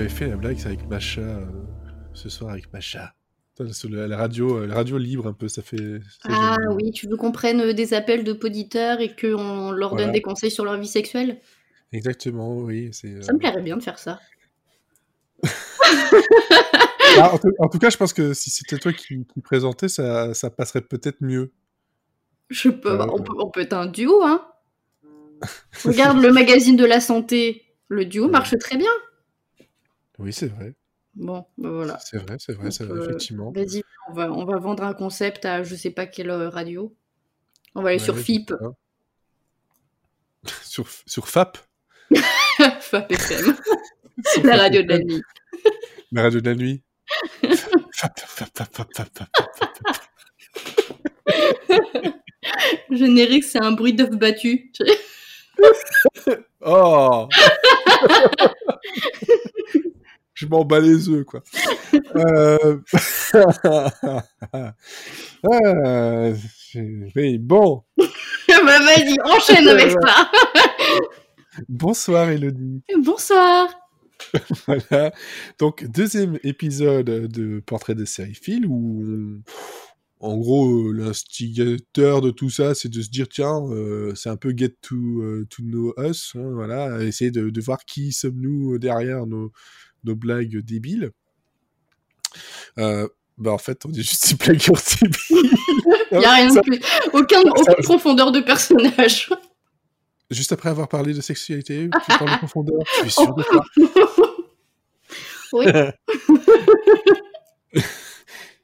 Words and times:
j'avais 0.00 0.14
fait 0.14 0.28
la 0.28 0.36
blague 0.36 0.56
avec 0.64 0.88
Macha 0.88 1.20
euh, 1.20 1.44
ce 2.14 2.30
soir 2.30 2.52
avec 2.52 2.72
Macha. 2.72 3.12
Sur 3.72 3.90
la 3.90 4.16
radio, 4.16 4.64
la 4.64 4.74
radio 4.74 4.96
libre 4.96 5.26
un 5.26 5.34
peu, 5.34 5.46
ça 5.46 5.60
fait. 5.60 6.00
Ah 6.24 6.56
oui, 6.72 6.92
tu 6.92 7.06
veux 7.06 7.18
qu'on 7.18 7.32
prenne 7.32 7.74
des 7.74 7.92
appels 7.92 8.24
de 8.24 8.32
poditeurs 8.32 9.02
et 9.02 9.14
qu'on 9.14 9.70
leur 9.70 9.96
donne 9.96 10.12
des 10.12 10.22
conseils 10.22 10.50
sur 10.50 10.64
leur 10.64 10.78
vie 10.78 10.88
sexuelle? 10.88 11.42
Exactement, 11.92 12.56
oui. 12.56 12.88
Ça 12.94 13.34
me 13.34 13.36
plairait 13.38 13.60
bien 13.60 13.76
de 13.76 13.82
faire 13.82 13.98
ça. 13.98 14.18
Ah, 17.18 17.34
en, 17.34 17.68
tout, 17.68 17.80
cas, 17.80 17.90
je 17.90 17.96
pense 17.96 18.12
que 18.12 18.34
si 18.34 18.50
c'était 18.50 18.78
toi 18.78 18.92
qui, 18.92 19.26
qui 19.26 19.40
présentais, 19.40 19.88
ça, 19.88 20.32
ça 20.32 20.48
passerait 20.48 20.80
peut-être 20.80 21.20
mieux. 21.20 21.50
Je 22.50 22.68
peux, 22.68 22.96
bah, 22.96 23.08
on, 23.12 23.20
peut, 23.20 23.32
on 23.36 23.50
peut 23.50 23.60
être 23.62 23.72
un 23.72 23.86
duo, 23.86 24.22
hein. 24.22 24.46
Regarde 25.84 26.22
le 26.22 26.32
magazine 26.32 26.76
de 26.76 26.84
la 26.84 27.00
santé, 27.00 27.64
le 27.88 28.04
duo 28.04 28.28
marche 28.28 28.56
très 28.60 28.76
bien. 28.76 28.92
Oui, 30.20 30.32
c'est 30.34 30.48
vrai. 30.48 30.74
Bon, 31.14 31.46
bah 31.56 31.70
voilà. 31.70 31.98
C'est 31.98 32.18
vrai, 32.18 32.36
c'est 32.38 32.52
vrai, 32.52 32.70
c'est 32.70 32.84
vrai, 32.84 33.02
effectivement. 33.02 33.50
Vas-y, 33.52 33.82
on 34.08 34.12
va, 34.12 34.30
on 34.30 34.44
va 34.44 34.58
vendre 34.58 34.84
un 34.84 34.92
concept 34.92 35.44
à 35.46 35.62
je 35.62 35.74
sais 35.74 35.90
pas 35.90 36.06
quelle 36.06 36.30
euh, 36.30 36.48
radio. 36.50 36.94
On 37.74 37.82
va 37.82 37.88
aller 37.90 37.98
sur 37.98 38.16
FIP. 38.18 38.52
sur, 40.62 40.86
sur 41.06 41.28
FAP 41.28 41.58
FAP 42.80 43.12
FM. 43.12 43.56
la 44.44 44.56
radio 44.56 44.82
de 44.82 44.88
la 44.88 44.98
nuit. 44.98 45.22
La 46.12 46.22
radio 46.22 46.40
de 46.40 46.50
la 46.50 46.54
nuit. 46.54 46.82
Générique, 52.90 53.44
c'est 53.44 53.62
un 53.62 53.72
bruit 53.72 53.94
d'œuf 53.94 54.10
battu. 54.10 54.72
oh 56.60 57.28
Je 60.40 60.46
m'en 60.46 60.64
bats 60.64 60.80
les 60.80 61.06
œufs, 61.10 61.26
quoi. 61.26 61.42
euh... 62.16 62.78
ah, 63.34 63.92
bon. 67.40 67.84
bah 68.48 68.78
vas-y, 68.78 69.16
enchaîne 69.22 69.68
avec 69.68 69.90
ça. 69.90 70.30
Bonsoir 71.68 72.30
Elodie. 72.30 72.82
Bonsoir. 73.04 73.68
voilà. 74.66 75.12
Donc, 75.58 75.84
deuxième 75.84 76.38
épisode 76.42 77.04
de 77.04 77.60
Portrait 77.60 77.94
de 77.94 78.06
série 78.06 78.32
fil 78.32 78.64
où, 78.64 79.42
en 80.20 80.38
gros, 80.38 80.90
l'instigateur 80.90 82.22
de 82.22 82.30
tout 82.30 82.48
ça, 82.48 82.74
c'est 82.74 82.88
de 82.88 83.02
se 83.02 83.10
dire 83.10 83.28
tiens, 83.28 83.60
euh, 83.72 84.14
c'est 84.14 84.30
un 84.30 84.38
peu 84.38 84.54
get 84.56 84.74
to, 84.80 84.96
euh, 84.96 85.46
to 85.50 85.62
know 85.62 85.92
us, 85.98 86.32
hein, 86.34 86.48
voilà, 86.54 87.02
essayer 87.02 87.30
de, 87.30 87.50
de, 87.50 87.60
voir 87.60 87.84
qui 87.84 88.12
sommes-nous 88.12 88.78
derrière 88.78 89.26
nos, 89.26 89.52
nos 90.04 90.16
blagues 90.16 90.58
débiles. 90.58 91.10
Euh, 92.78 93.08
bah 93.38 93.52
en 93.52 93.58
fait, 93.58 93.84
on 93.86 93.92
est 93.92 94.02
juste 94.02 94.30
des 94.30 94.36
blagueurs 94.36 94.82
débiles. 95.00 95.50
Il 96.12 96.18
n'y 96.18 96.24
a 96.24 96.34
rien 96.34 96.52
de 96.52 96.60
plus. 96.60 96.80
Aucun, 97.12 97.40
aucune 97.40 97.84
profondeur 97.84 98.32
de 98.32 98.40
personnage. 98.40 99.30
Juste 100.30 100.52
après 100.52 100.68
avoir 100.68 100.88
parlé 100.88 101.12
de 101.12 101.20
sexualité, 101.20 101.88
tu 101.92 102.18
parles 102.18 102.30
de 102.30 102.38
profondeur, 102.38 102.78
je 102.98 103.00
suis 103.00 103.10
sûr 103.10 103.34
de 103.34 103.42
toi. 103.42 103.64
oui. 105.52 105.66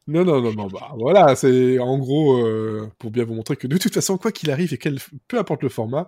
non, 0.06 0.24
non, 0.24 0.40
non, 0.40 0.52
non, 0.52 0.68
bah 0.68 0.92
voilà, 0.96 1.34
c'est 1.34 1.80
en 1.80 1.98
gros 1.98 2.38
euh, 2.38 2.88
pour 2.98 3.10
bien 3.10 3.24
vous 3.24 3.34
montrer 3.34 3.56
que 3.56 3.66
de 3.66 3.78
toute 3.78 3.94
façon, 3.94 4.16
quoi 4.16 4.30
qu'il 4.30 4.52
arrive 4.52 4.72
et 4.74 4.78
quel, 4.78 5.00
peu 5.26 5.38
importe 5.38 5.64
le 5.64 5.68
format, 5.68 6.06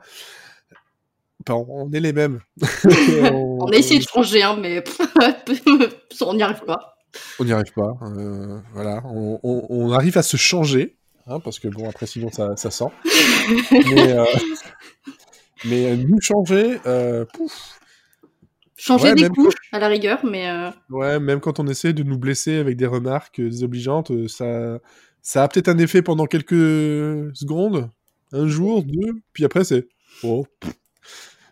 on 1.48 1.90
est 1.92 2.00
les 2.00 2.12
mêmes. 2.12 2.40
on... 3.32 3.66
a 3.72 3.76
essayé 3.76 4.00
de 4.00 4.06
changer, 4.06 4.42
hein, 4.42 4.56
mais 4.60 4.82
on 6.20 6.34
n'y 6.34 6.42
arrive 6.42 6.64
pas. 6.64 6.96
On 7.38 7.44
n'y 7.44 7.52
arrive 7.52 7.72
pas, 7.72 7.96
euh, 8.02 8.60
voilà, 8.74 9.02
on, 9.06 9.40
on, 9.42 9.92
arrive 9.92 10.18
à 10.18 10.22
se 10.22 10.36
changer, 10.36 10.98
hein, 11.26 11.40
parce 11.40 11.58
que 11.58 11.68
bon, 11.68 11.88
après 11.88 12.06
sinon 12.06 12.30
ça, 12.30 12.54
ça 12.56 12.70
sent. 12.70 12.90
mais, 13.70 14.12
euh... 14.12 14.24
Mais 15.64 15.86
euh, 15.86 15.96
nous 15.96 16.20
changer, 16.20 16.78
euh, 16.86 17.24
pouf. 17.24 17.80
Changer 18.76 19.14
des 19.14 19.28
couches, 19.28 19.54
à 19.72 19.80
la 19.80 19.88
rigueur, 19.88 20.24
mais. 20.24 20.48
Euh, 20.48 20.70
ouais, 20.90 21.18
même 21.18 21.40
quand 21.40 21.58
on 21.58 21.66
essaie 21.66 21.92
de 21.92 22.04
nous 22.04 22.18
blesser 22.18 22.56
avec 22.56 22.76
des 22.76 22.86
remarques 22.86 23.40
désobligeantes, 23.40 24.28
ça, 24.28 24.78
ça 25.20 25.42
a 25.42 25.48
peut-être 25.48 25.68
un 25.68 25.78
effet 25.78 26.00
pendant 26.00 26.26
quelques 26.26 27.34
secondes, 27.34 27.90
un 28.32 28.46
jour, 28.46 28.84
deux, 28.84 29.20
puis 29.32 29.44
après 29.44 29.64
c'est. 29.64 29.88
Oh, 30.22 30.46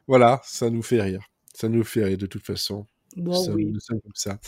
voilà, 0.07 0.41
ça 0.45 0.71
nous 0.71 0.83
fait 0.83 1.01
rire. 1.01 1.27
Ça 1.55 1.69
nous 1.69 1.85
fait 1.85 2.05
rire 2.05 2.19
de 2.19 2.27
toute 2.27 2.45
façon. 2.45 2.87
Bon, 3.17 3.51
oui. 3.55 3.73
comme 3.89 4.01
ça. 4.15 4.39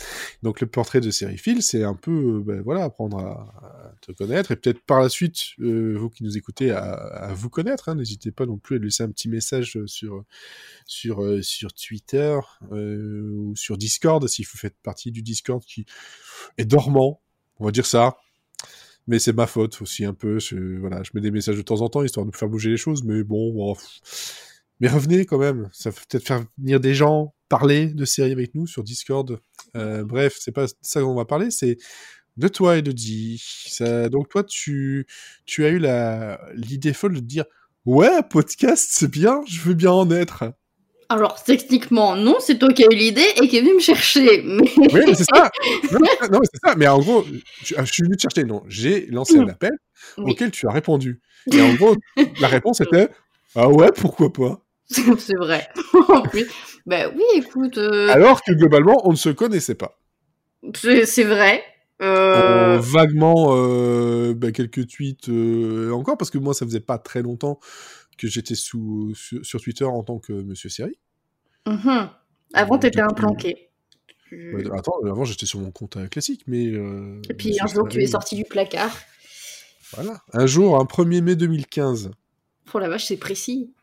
Donc 0.43 0.61
le 0.61 0.67
portrait 0.67 1.01
de 1.01 1.09
Sériephile, 1.09 1.63
c'est 1.63 1.83
un 1.83 1.95
peu, 1.95 2.37
euh, 2.37 2.43
ben, 2.43 2.61
voilà, 2.61 2.83
apprendre 2.83 3.17
à, 3.17 3.95
te 4.01 4.11
connaître 4.11 4.51
et 4.51 4.55
peut-être 4.55 4.81
par 4.81 5.01
la 5.01 5.09
suite, 5.09 5.39
euh, 5.59 5.95
vous 5.97 6.09
qui 6.09 6.23
nous 6.23 6.37
écoutez, 6.37 6.69
à, 6.71 7.33
vous 7.33 7.49
connaître. 7.49 7.89
Hein. 7.89 7.95
N'hésitez 7.95 8.31
pas 8.31 8.45
non 8.45 8.57
plus 8.57 8.75
à 8.75 8.79
laisser 8.79 9.01
un 9.01 9.09
petit 9.09 9.27
message 9.27 9.79
sur 9.87 10.23
sur 10.85 11.23
euh, 11.23 11.41
sur 11.41 11.73
Twitter 11.73 12.37
ou 12.71 13.55
sur 13.55 13.77
Discord 13.77 14.27
si 14.27 14.43
vous 14.43 14.57
faites 14.57 14.75
partie 14.83 15.11
du 15.11 15.23
Discord 15.23 15.63
qui 15.63 15.85
est 16.57 16.65
dormant, 16.65 17.21
on 17.57 17.65
va 17.65 17.71
dire 17.71 17.87
ça. 17.87 18.17
Mais 19.07 19.17
c'est 19.17 19.33
ma 19.33 19.47
faute 19.47 19.81
aussi 19.81 20.05
un 20.05 20.13
peu. 20.13 20.37
Je, 20.37 20.77
voilà, 20.79 21.01
je 21.01 21.09
mets 21.15 21.21
des 21.21 21.31
messages 21.31 21.57
de 21.57 21.63
temps 21.63 21.81
en 21.81 21.89
temps 21.89 22.03
histoire 22.03 22.27
de 22.27 22.35
faire 22.35 22.49
bouger 22.49 22.69
les 22.69 22.77
choses, 22.77 23.03
mais 23.03 23.23
bon. 23.23 23.75
Mais 24.79 24.87
revenez 24.87 25.25
quand 25.25 25.37
même. 25.37 25.69
Ça 25.71 25.91
peut 25.91 26.01
peut-être 26.09 26.25
faire 26.27 26.43
venir 26.57 26.79
des 26.79 26.93
gens 26.93 27.33
parler 27.49 27.87
de 27.87 28.05
séries 28.05 28.31
avec 28.31 28.55
nous 28.55 28.67
sur 28.67 28.83
Discord. 28.83 29.39
Euh, 29.75 30.03
bref, 30.03 30.37
c'est 30.39 30.51
pas 30.51 30.67
ça 30.81 31.01
qu'on 31.01 31.15
va 31.15 31.25
parler, 31.25 31.51
c'est 31.51 31.77
de 32.37 32.47
toi 32.47 32.77
et 32.77 32.81
de 32.81 32.93
Ça, 33.37 34.07
donc 34.09 34.29
toi, 34.29 34.43
tu, 34.43 35.05
tu 35.45 35.65
as 35.65 35.69
eu 35.69 35.79
la, 35.79 36.39
l'idée 36.53 36.93
folle 36.93 37.15
de 37.15 37.19
dire 37.19 37.45
ouais, 37.85 38.21
podcast, 38.29 38.89
c'est 38.91 39.11
bien, 39.11 39.41
je 39.47 39.59
veux 39.61 39.73
bien 39.73 39.91
en 39.91 40.09
être. 40.11 40.45
Alors, 41.11 41.43
techniquement, 41.43 42.15
non, 42.15 42.35
c'est 42.39 42.59
toi 42.59 42.71
qui 42.71 42.83
as 42.83 42.87
eu 42.91 42.95
l'idée 42.95 43.25
et 43.41 43.47
qui 43.47 43.57
est 43.57 43.61
venu 43.61 43.73
me 43.73 43.79
chercher. 43.79 44.43
Mais... 44.43 44.71
Oui, 44.77 45.01
mais 45.07 45.15
c'est 45.15 45.23
ça. 45.23 45.49
Non, 46.31 46.39
c'est 46.43 46.59
ça. 46.63 46.75
Mais 46.75 46.87
en 46.87 46.99
gros, 46.99 47.25
je, 47.63 47.83
suis 47.85 48.03
venu 48.03 48.15
te 48.15 48.21
chercher. 48.21 48.43
Non, 48.43 48.63
j'ai 48.67 49.07
lancé 49.07 49.37
un 49.39 49.47
appel 49.47 49.71
auquel 50.17 50.51
tu 50.51 50.67
as 50.67 50.71
répondu. 50.71 51.19
Et 51.51 51.61
en 51.61 51.73
gros, 51.73 51.95
la 52.39 52.47
réponse 52.47 52.81
était 52.81 53.09
Ah 53.55 53.67
ouais, 53.69 53.89
pourquoi 53.91 54.31
pas? 54.31 54.61
c'est 55.17 55.37
vrai. 55.37 55.67
en 56.09 56.21
plus, 56.23 56.47
bah 56.85 57.09
oui, 57.15 57.23
écoute. 57.35 57.77
Euh, 57.77 58.09
Alors 58.09 58.41
que 58.41 58.51
globalement, 58.53 59.01
on 59.07 59.11
ne 59.11 59.17
se 59.17 59.29
connaissait 59.29 59.75
pas. 59.75 59.99
C'est 60.73 61.23
vrai. 61.23 61.63
Euh... 62.01 62.77
vaguement 62.79 63.49
euh, 63.57 64.33
bah, 64.33 64.53
quelques 64.53 64.87
tweets 64.87 65.27
euh, 65.27 65.91
encore 65.91 66.17
parce 66.17 66.31
que 66.31 66.37
moi 66.37 66.53
ça 66.53 66.65
faisait 66.65 66.79
pas 66.79 66.97
très 66.97 67.21
longtemps 67.21 67.59
que 68.17 68.25
j'étais 68.29 68.55
sous 68.55 69.13
sur, 69.15 69.59
Twitter 69.59 69.83
en 69.83 70.01
tant 70.03 70.17
que 70.17 70.31
Monsieur 70.31 70.69
Siri. 70.69 70.97
Mm-hmm. 71.65 72.09
Avant 72.53 72.77
t'étais 72.77 73.01
un 73.01 73.09
planqué. 73.09 73.69
attends, 74.73 74.93
avant 75.03 75.25
j'étais 75.25 75.45
sur 75.45 75.59
mon 75.59 75.71
compte 75.71 75.97
classique, 76.09 76.43
mais. 76.47 76.67
Et 77.29 77.33
puis 77.37 77.57
un 77.61 77.67
jour 77.67 77.87
tu 77.89 78.01
es 78.01 78.07
sorti 78.07 78.35
du 78.35 78.45
placard. 78.45 78.97
Voilà, 79.93 80.21
un 80.33 80.45
jour, 80.45 80.79
un 80.79 80.85
1er 80.85 81.21
mai 81.21 81.35
2015. 81.35 82.11
Pour 82.65 82.79
la 82.79 82.89
vache, 82.89 83.05
c'est 83.05 83.17
précis. 83.17 83.73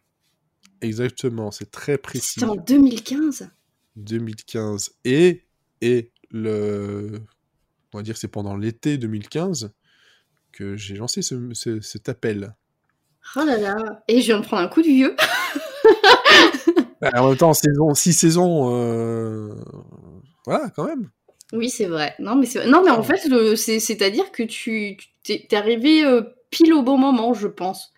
Exactement, 0.81 1.51
c'est 1.51 1.71
très 1.71 1.99
précis. 1.99 2.41
C'était 2.41 2.47
en 2.47 2.57
2015 2.57 3.51
2015. 3.97 4.91
Et, 5.05 5.45
et 5.81 6.13
le. 6.31 7.21
On 7.93 7.99
va 7.99 8.03
dire 8.03 8.17
c'est 8.17 8.29
pendant 8.29 8.57
l'été 8.57 8.99
2015 8.99 9.73
que 10.53 10.77
j'ai 10.77 10.97
lancé 10.97 11.23
ce, 11.23 11.81
cet 11.81 12.09
appel. 12.09 12.55
Oh 13.37 13.45
là 13.45 13.57
là 13.57 14.03
Et 14.09 14.21
je 14.21 14.27
viens 14.27 14.41
de 14.41 14.45
prendre 14.45 14.63
un 14.63 14.69
coup 14.69 14.83
de 14.83 14.87
vieux 14.87 15.17
En 17.15 17.29
même 17.29 17.37
temps, 17.37 17.53
saison, 17.53 17.95
six 17.95 18.15
saisons, 18.15 18.71
euh, 18.75 19.55
voilà, 20.47 20.71
quand 20.71 20.85
même. 20.85 21.11
Oui, 21.53 21.69
c'est 21.69 21.85
vrai. 21.87 22.15
Non, 22.19 22.37
mais, 22.37 22.49
non, 22.67 22.83
mais 22.83 22.91
en 22.91 23.03
fait, 23.03 23.21
c'est-à-dire 23.57 24.33
que 24.33 24.43
tu 24.43 24.97
t'es 25.23 25.47
arrivé 25.53 26.05
euh, 26.05 26.23
pile 26.51 26.73
au 26.73 26.83
bon 26.83 26.97
moment, 26.97 27.35
je 27.35 27.49
pense. 27.49 27.93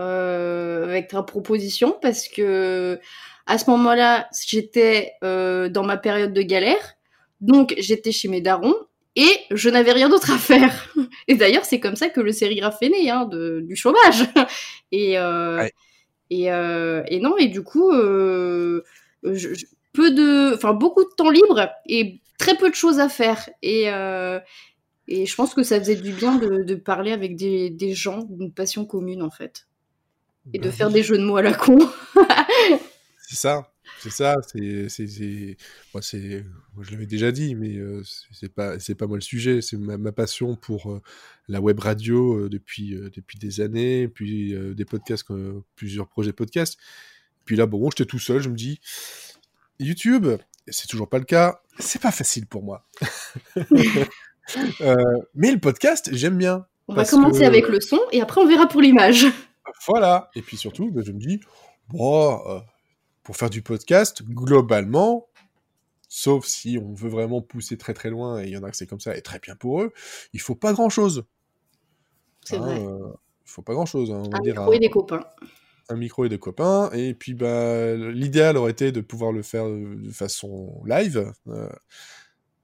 Euh, 0.00 0.84
avec 0.84 1.08
ta 1.08 1.22
proposition 1.22 1.98
parce 2.00 2.26
que 2.26 2.98
à 3.46 3.58
ce 3.58 3.68
moment-là, 3.68 4.26
j'étais 4.46 5.12
euh, 5.22 5.68
dans 5.68 5.84
ma 5.84 5.98
période 5.98 6.32
de 6.32 6.40
galère, 6.40 6.94
donc 7.42 7.74
j'étais 7.76 8.10
chez 8.10 8.28
mes 8.28 8.40
darons 8.40 8.74
et 9.16 9.28
je 9.50 9.68
n'avais 9.68 9.92
rien 9.92 10.08
d'autre 10.08 10.32
à 10.32 10.38
faire. 10.38 10.94
Et 11.28 11.34
d'ailleurs, 11.34 11.66
c'est 11.66 11.78
comme 11.78 11.96
ça 11.96 12.08
que 12.08 12.22
le 12.22 12.32
sérigraphe 12.32 12.78
est 12.80 12.88
né, 12.88 13.10
hein, 13.10 13.26
de, 13.26 13.60
du 13.60 13.76
chômage. 13.76 14.24
Et, 14.92 15.18
euh, 15.18 15.68
et, 16.30 16.44
et, 16.46 17.20
non, 17.20 17.36
et 17.36 17.48
du 17.48 17.62
coup, 17.62 17.92
je, 17.92 18.80
peu 19.92 20.10
de, 20.10 20.54
enfin 20.54 20.72
beaucoup 20.72 21.04
de 21.04 21.10
temps 21.14 21.28
libre 21.28 21.68
et 21.86 22.20
très 22.38 22.56
peu 22.56 22.70
de 22.70 22.74
choses 22.74 23.00
à 23.00 23.10
faire. 23.10 23.50
Et, 23.60 23.84
et 25.08 25.26
je 25.26 25.34
pense 25.34 25.52
que 25.52 25.62
ça 25.62 25.78
faisait 25.78 25.96
du 25.96 26.12
bien 26.12 26.36
de, 26.36 26.62
de 26.62 26.74
parler 26.74 27.12
avec 27.12 27.36
des, 27.36 27.68
des 27.68 27.92
gens 27.92 28.22
d'une 28.22 28.52
passion 28.52 28.86
commune, 28.86 29.22
en 29.22 29.30
fait 29.30 29.66
et 30.52 30.58
de 30.58 30.64
bah 30.64 30.72
faire 30.72 30.90
des 30.90 31.02
jeux 31.02 31.18
de 31.18 31.24
mots 31.24 31.36
à 31.36 31.42
la 31.42 31.54
con. 31.54 31.78
C'est 33.32 33.36
ça, 33.36 33.72
c'est 33.98 34.10
ça. 34.10 34.36
C'est, 34.46 34.88
c'est, 34.90 35.56
moi, 35.94 36.02
c'est, 36.02 36.44
moi, 36.74 36.84
je 36.84 36.90
l'avais 36.90 37.06
déjà 37.06 37.32
dit, 37.32 37.54
mais 37.54 37.76
euh, 37.76 38.02
c'est 38.30 38.52
pas, 38.52 38.78
c'est 38.78 38.94
pas 38.94 39.06
moi 39.06 39.16
le 39.16 39.22
sujet. 39.22 39.62
C'est 39.62 39.78
ma, 39.78 40.12
passion 40.12 40.54
pour 40.54 40.92
euh, 40.92 41.00
la 41.48 41.62
web 41.62 41.78
radio 41.78 42.40
euh, 42.40 42.48
depuis 42.50 42.94
depuis 43.14 43.38
des 43.38 43.62
années, 43.62 44.08
puis 44.08 44.54
des 44.74 44.84
podcasts, 44.84 45.26
plusieurs 45.76 46.08
projets 46.08 46.34
podcasts. 46.34 46.78
Puis 47.46 47.56
là, 47.56 47.64
bon, 47.64 47.88
j'étais 47.90 48.04
tout 48.04 48.18
seul. 48.18 48.42
Je 48.42 48.50
me 48.50 48.56
dis, 48.56 48.80
YouTube, 49.78 50.28
c'est 50.68 50.88
toujours 50.88 51.08
pas 51.08 51.18
le 51.18 51.24
cas. 51.24 51.62
C'est 51.78 52.02
pas 52.02 52.12
facile 52.12 52.46
pour 52.46 52.62
moi. 52.62 52.86
mais 55.34 55.52
le 55.52 55.58
podcast, 55.58 56.10
j'aime 56.12 56.36
bien. 56.36 56.66
On 56.88 56.94
va 56.94 57.06
commencer 57.06 57.44
avec 57.44 57.68
le 57.68 57.80
son 57.80 58.00
et 58.10 58.20
après 58.20 58.40
on 58.42 58.46
verra 58.46 58.68
pour 58.68 58.82
l'image. 58.82 59.26
Voilà. 59.86 60.30
Et 60.34 60.42
puis 60.42 60.56
surtout, 60.56 60.90
ben, 60.90 61.04
je 61.04 61.12
me 61.12 61.18
dis, 61.18 61.40
bon, 61.88 62.62
pour 63.22 63.36
faire 63.36 63.50
du 63.50 63.62
podcast, 63.62 64.22
globalement, 64.22 65.28
sauf 66.08 66.44
si 66.44 66.78
on 66.78 66.92
veut 66.92 67.08
vraiment 67.08 67.40
pousser 67.40 67.78
très 67.78 67.94
très 67.94 68.10
loin, 68.10 68.42
et 68.42 68.46
il 68.46 68.50
y 68.50 68.56
en 68.56 68.62
a 68.62 68.70
que 68.70 68.76
c'est 68.76 68.86
comme 68.86 69.00
ça, 69.00 69.16
et 69.16 69.22
très 69.22 69.38
bien 69.38 69.56
pour 69.56 69.82
eux, 69.82 69.92
il 70.32 70.40
faut 70.40 70.54
pas 70.54 70.72
grand 70.72 70.90
chose. 70.90 71.24
C'est 72.44 72.58
vrai. 72.58 72.80
Il 72.80 72.86
euh, 72.86 73.12
faut 73.44 73.62
pas 73.62 73.72
grand 73.72 73.86
chose. 73.86 74.10
Hein, 74.10 74.24
un 74.32 74.40
micro 74.40 74.72
et 74.72 74.78
des 74.78 74.90
copains. 74.90 75.24
Un 75.88 75.96
micro 75.96 76.24
et 76.24 76.28
des 76.28 76.38
copains, 76.38 76.90
et 76.92 77.14
puis 77.14 77.34
bah, 77.34 77.94
l'idéal 77.94 78.56
aurait 78.56 78.72
été 78.72 78.92
de 78.92 79.00
pouvoir 79.00 79.32
le 79.32 79.42
faire 79.42 79.66
de 79.68 80.10
façon 80.10 80.82
live. 80.86 81.32
Euh, 81.48 81.68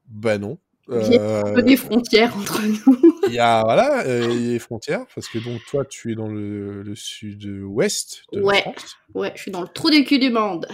bah 0.09 0.39
non, 0.39 0.59
il 0.89 1.12
y 1.12 1.19
a 1.19 1.41
un 1.41 1.55
peu 1.55 1.62
des 1.62 1.77
frontières 1.77 2.37
entre 2.37 2.62
nous. 2.62 3.07
Il 3.29 3.35
y 3.35 3.39
a 3.39 3.63
voilà, 3.63 4.05
euh, 4.07 4.29
des 4.29 4.59
frontières 4.59 5.07
parce 5.15 5.29
que 5.29 5.39
donc 5.39 5.61
toi 5.67 5.85
tu 5.85 6.13
es 6.13 6.15
dans 6.15 6.29
le, 6.29 6.83
le 6.83 6.95
sud-ouest 6.95 8.25
de 8.33 8.41
ouais. 8.41 8.57
la 8.57 8.63
France. 8.63 8.97
Ouais, 9.15 9.33
je 9.35 9.43
suis 9.43 9.51
dans 9.51 9.63
le 9.63 9.69
trou 9.69 9.91
du 9.91 10.05
cul 10.05 10.19
du 10.19 10.31
monde. 10.31 10.67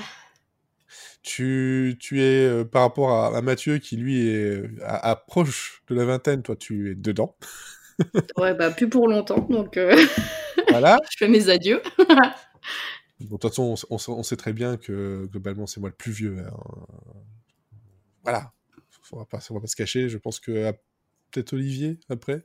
Tu, 1.22 1.96
tu 1.98 2.22
es 2.22 2.46
euh, 2.46 2.64
par 2.64 2.82
rapport 2.82 3.34
à, 3.34 3.40
Mathieu 3.40 3.78
qui 3.78 3.96
lui 3.96 4.28
est 4.28 4.44
euh, 4.44 4.68
approche 4.82 5.82
de 5.88 5.94
la 5.94 6.04
vingtaine, 6.04 6.42
toi 6.42 6.56
tu 6.56 6.90
es 6.90 6.94
dedans. 6.94 7.36
ouais 8.38 8.54
bah 8.54 8.70
plus 8.70 8.88
pour 8.88 9.06
longtemps 9.06 9.46
donc 9.48 9.78
voilà. 10.68 10.98
je 11.10 11.16
fais 11.16 11.28
mes 11.28 11.48
adieux. 11.48 11.80
de 13.20 13.28
toute 13.28 13.42
façon 13.42 13.74
on, 13.88 13.96
on, 14.08 14.22
sait 14.22 14.36
très 14.36 14.52
bien 14.52 14.76
que 14.76 15.26
globalement 15.30 15.66
c'est 15.66 15.80
moi 15.80 15.88
le 15.88 15.94
plus 15.94 16.12
vieux. 16.12 16.38
Hein. 16.38 16.52
Voilà, 18.22 18.52
on 19.12 19.18
va 19.18 19.24
pas, 19.26 19.38
va 19.50 19.60
pas 19.60 19.66
se 19.66 19.76
cacher. 19.76 20.08
Je 20.08 20.18
pense 20.18 20.40
que 20.40 20.72
peut-être 21.34 21.52
Olivier 21.52 21.98
après? 22.08 22.44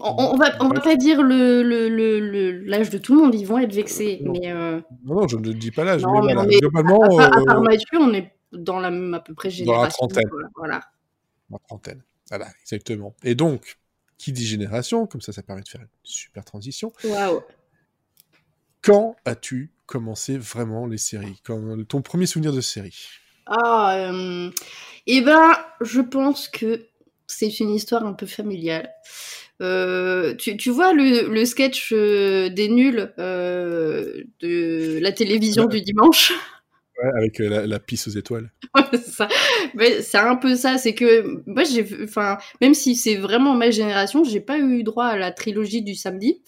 On, 0.00 0.36
va, 0.36 0.56
on 0.60 0.68
va 0.68 0.80
pas 0.80 0.96
dire 0.96 1.22
le, 1.22 2.62
l'âge 2.66 2.90
de 2.90 2.98
tout 2.98 3.14
le 3.14 3.22
monde, 3.22 3.34
ils 3.34 3.46
vont 3.46 3.58
être 3.58 3.72
vexés. 3.72 4.20
Non, 4.22 4.32
mais 4.32 4.50
euh, 4.50 4.80
non, 5.04 5.26
je 5.28 5.36
ne 5.36 5.52
dis 5.52 5.70
pas 5.70 5.84
l'âge. 5.84 6.02
Mais, 6.04 6.34
mais 6.34 6.58
globalement. 6.58 7.18
À, 7.18 7.30
part, 7.30 7.58
euh, 7.58 7.60
Mathieu, 7.60 7.98
on 8.00 8.12
est 8.12 8.32
dans 8.52 8.80
la 8.80 8.90
même 8.90 9.14
à 9.14 9.20
peu 9.20 9.34
près 9.34 9.50
génération. 9.50 10.06
Dans 10.06 10.14
la 10.14 10.22
trentaine. 10.22 10.50
Voilà. 10.56 10.80
Dans 11.48 11.56
la 11.56 11.66
trentaine. 11.68 12.02
Voilà, 12.28 12.48
exactement. 12.62 13.14
Et 13.22 13.34
donc, 13.36 13.78
qui 14.18 14.32
dit 14.32 14.44
génération, 14.44 15.06
comme 15.06 15.20
ça, 15.20 15.32
ça 15.32 15.42
permet 15.42 15.62
de 15.62 15.68
faire 15.68 15.82
une 15.82 15.88
super 16.02 16.44
transition. 16.44 16.92
Waouh. 17.04 17.42
Quand 18.82 19.16
as-tu 19.24 19.72
commencé 19.86 20.36
vraiment 20.38 20.86
les 20.86 20.98
séries? 20.98 21.40
Quand, 21.44 21.84
Ton 21.86 22.02
premier 22.02 22.26
souvenir 22.26 22.52
de 22.52 22.60
série? 22.60 22.98
Ah, 23.46 23.94
euh, 23.96 24.50
eh 25.06 25.20
ben, 25.20 25.52
je 25.80 26.00
pense 26.00 26.48
que 26.48 26.86
c'est 27.26 27.60
une 27.60 27.70
histoire 27.70 28.04
un 28.06 28.12
peu 28.12 28.26
familiale. 28.26 28.90
Euh, 29.62 30.34
tu, 30.34 30.56
tu, 30.56 30.70
vois 30.70 30.92
le, 30.92 31.32
le 31.32 31.44
sketch 31.44 31.92
euh, 31.92 32.48
des 32.48 32.68
nuls 32.68 33.12
euh, 33.18 34.24
de 34.40 34.98
la 35.00 35.12
télévision 35.12 35.66
du 35.66 35.80
dimanche? 35.80 36.32
Ouais, 37.02 37.10
avec 37.18 37.40
la, 37.40 37.66
la, 37.66 37.80
pisse 37.80 38.06
aux 38.06 38.12
étoiles. 38.12 38.52
c'est 39.02 40.16
un 40.16 40.36
peu 40.36 40.54
ça. 40.54 40.78
C'est 40.78 40.94
que 40.94 41.42
moi, 41.44 41.64
j'ai, 41.64 41.84
enfin, 42.04 42.38
même 42.60 42.72
si 42.72 42.94
c'est 42.94 43.16
vraiment 43.16 43.54
ma 43.54 43.72
génération, 43.72 44.22
j'ai 44.22 44.40
pas 44.40 44.60
eu 44.60 44.84
droit 44.84 45.06
à 45.06 45.16
la 45.16 45.32
trilogie 45.32 45.82
du 45.82 45.96
samedi 45.96 46.40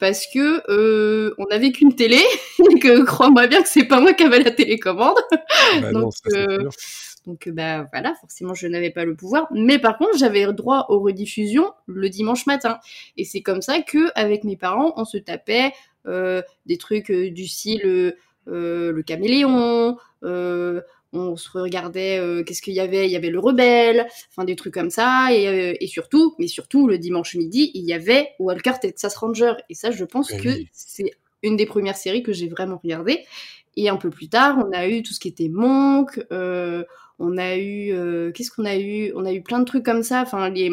parce 0.00 0.26
que 0.26 0.62
euh, 0.68 1.34
on 1.38 1.46
n'avait 1.46 1.70
qu'une 1.70 1.94
télé 1.94 2.20
et 2.72 2.78
que 2.80 3.04
crois-moi 3.04 3.46
bien 3.46 3.62
que 3.62 3.68
c'est 3.68 3.84
pas 3.84 4.00
moi 4.00 4.14
qui 4.14 4.24
avais 4.24 4.42
la 4.42 4.50
télécommande. 4.50 5.18
Bah 5.80 5.92
donc, 5.92 6.12
euh, 6.34 6.68
donc 7.26 7.48
bah 7.48 7.86
voilà, 7.92 8.14
forcément 8.20 8.54
je 8.54 8.66
n'avais 8.66 8.90
pas 8.90 9.04
le 9.04 9.14
pouvoir. 9.14 9.48
Mais 9.52 9.78
par 9.78 9.98
contre 9.98 10.16
j'avais 10.18 10.50
droit 10.52 10.86
aux 10.88 11.00
rediffusions 11.00 11.72
le 11.86 12.08
dimanche 12.08 12.46
matin. 12.46 12.78
Et 13.16 13.24
c'est 13.24 13.42
comme 13.42 13.62
ça 13.62 13.80
que 13.82 14.10
avec 14.14 14.44
mes 14.44 14.56
parents 14.56 14.92
on 14.96 15.04
se 15.04 15.18
tapait 15.18 15.72
euh, 16.06 16.42
des 16.66 16.78
trucs 16.78 17.10
euh, 17.10 17.30
du 17.30 17.46
style 17.46 18.14
euh, 18.48 18.92
le 18.92 19.02
caméléon 19.02 19.96
on 21.12 21.36
se 21.36 21.50
regardait 21.50 22.18
euh, 22.18 22.42
qu'est-ce 22.44 22.62
qu'il 22.62 22.74
y 22.74 22.80
avait? 22.80 23.06
Il 23.06 23.10
y 23.10 23.16
avait 23.16 23.30
le 23.30 23.38
rebelle 23.38 24.06
enfin 24.30 24.44
des 24.44 24.56
trucs 24.56 24.74
comme 24.74 24.90
ça. 24.90 25.28
Et, 25.32 25.48
euh, 25.48 25.74
et, 25.80 25.86
surtout 25.86 26.34
mais 26.38 26.46
surtout 26.46 26.86
le 26.86 26.98
dimanche 26.98 27.34
midi 27.34 27.70
il 27.74 27.84
y 27.84 27.92
avait 27.92 28.28
Walker 28.38 28.74
Texas 28.80 29.16
Ranger. 29.16 29.54
Et 29.68 29.74
ça 29.74 29.90
je 29.90 30.04
pense 30.04 30.32
eh 30.32 30.38
que 30.38 30.50
c'est 30.72 31.10
une 31.42 31.56
des 31.56 31.66
premières 31.66 31.96
séries 31.96 32.22
que 32.22 32.32
j'ai 32.32 32.48
vraiment 32.48 32.80
regardé 32.82 33.24
et 33.76 33.88
un 33.88 33.96
peu 33.96 34.10
plus 34.10 34.28
tard 34.28 34.58
on 34.58 34.72
a 34.72 34.88
eu 34.88 35.02
tout 35.02 35.12
ce 35.12 35.20
qui 35.20 35.28
était 35.28 35.48
Monk 35.48 36.20
euh, 36.32 36.84
on 37.18 37.36
a 37.36 37.56
eu 37.56 37.92
qu'est-ce 38.32 38.50
qu'on 38.50 38.64
a 38.64 38.76
eu? 38.76 39.12
On 39.14 39.26
a 39.26 39.32
eu 39.32 39.42
plein 39.42 39.58
de 39.58 39.64
trucs 39.64 39.84
comme 39.84 40.02
ça 40.02 40.22
enfin 40.22 40.48
les 40.48 40.70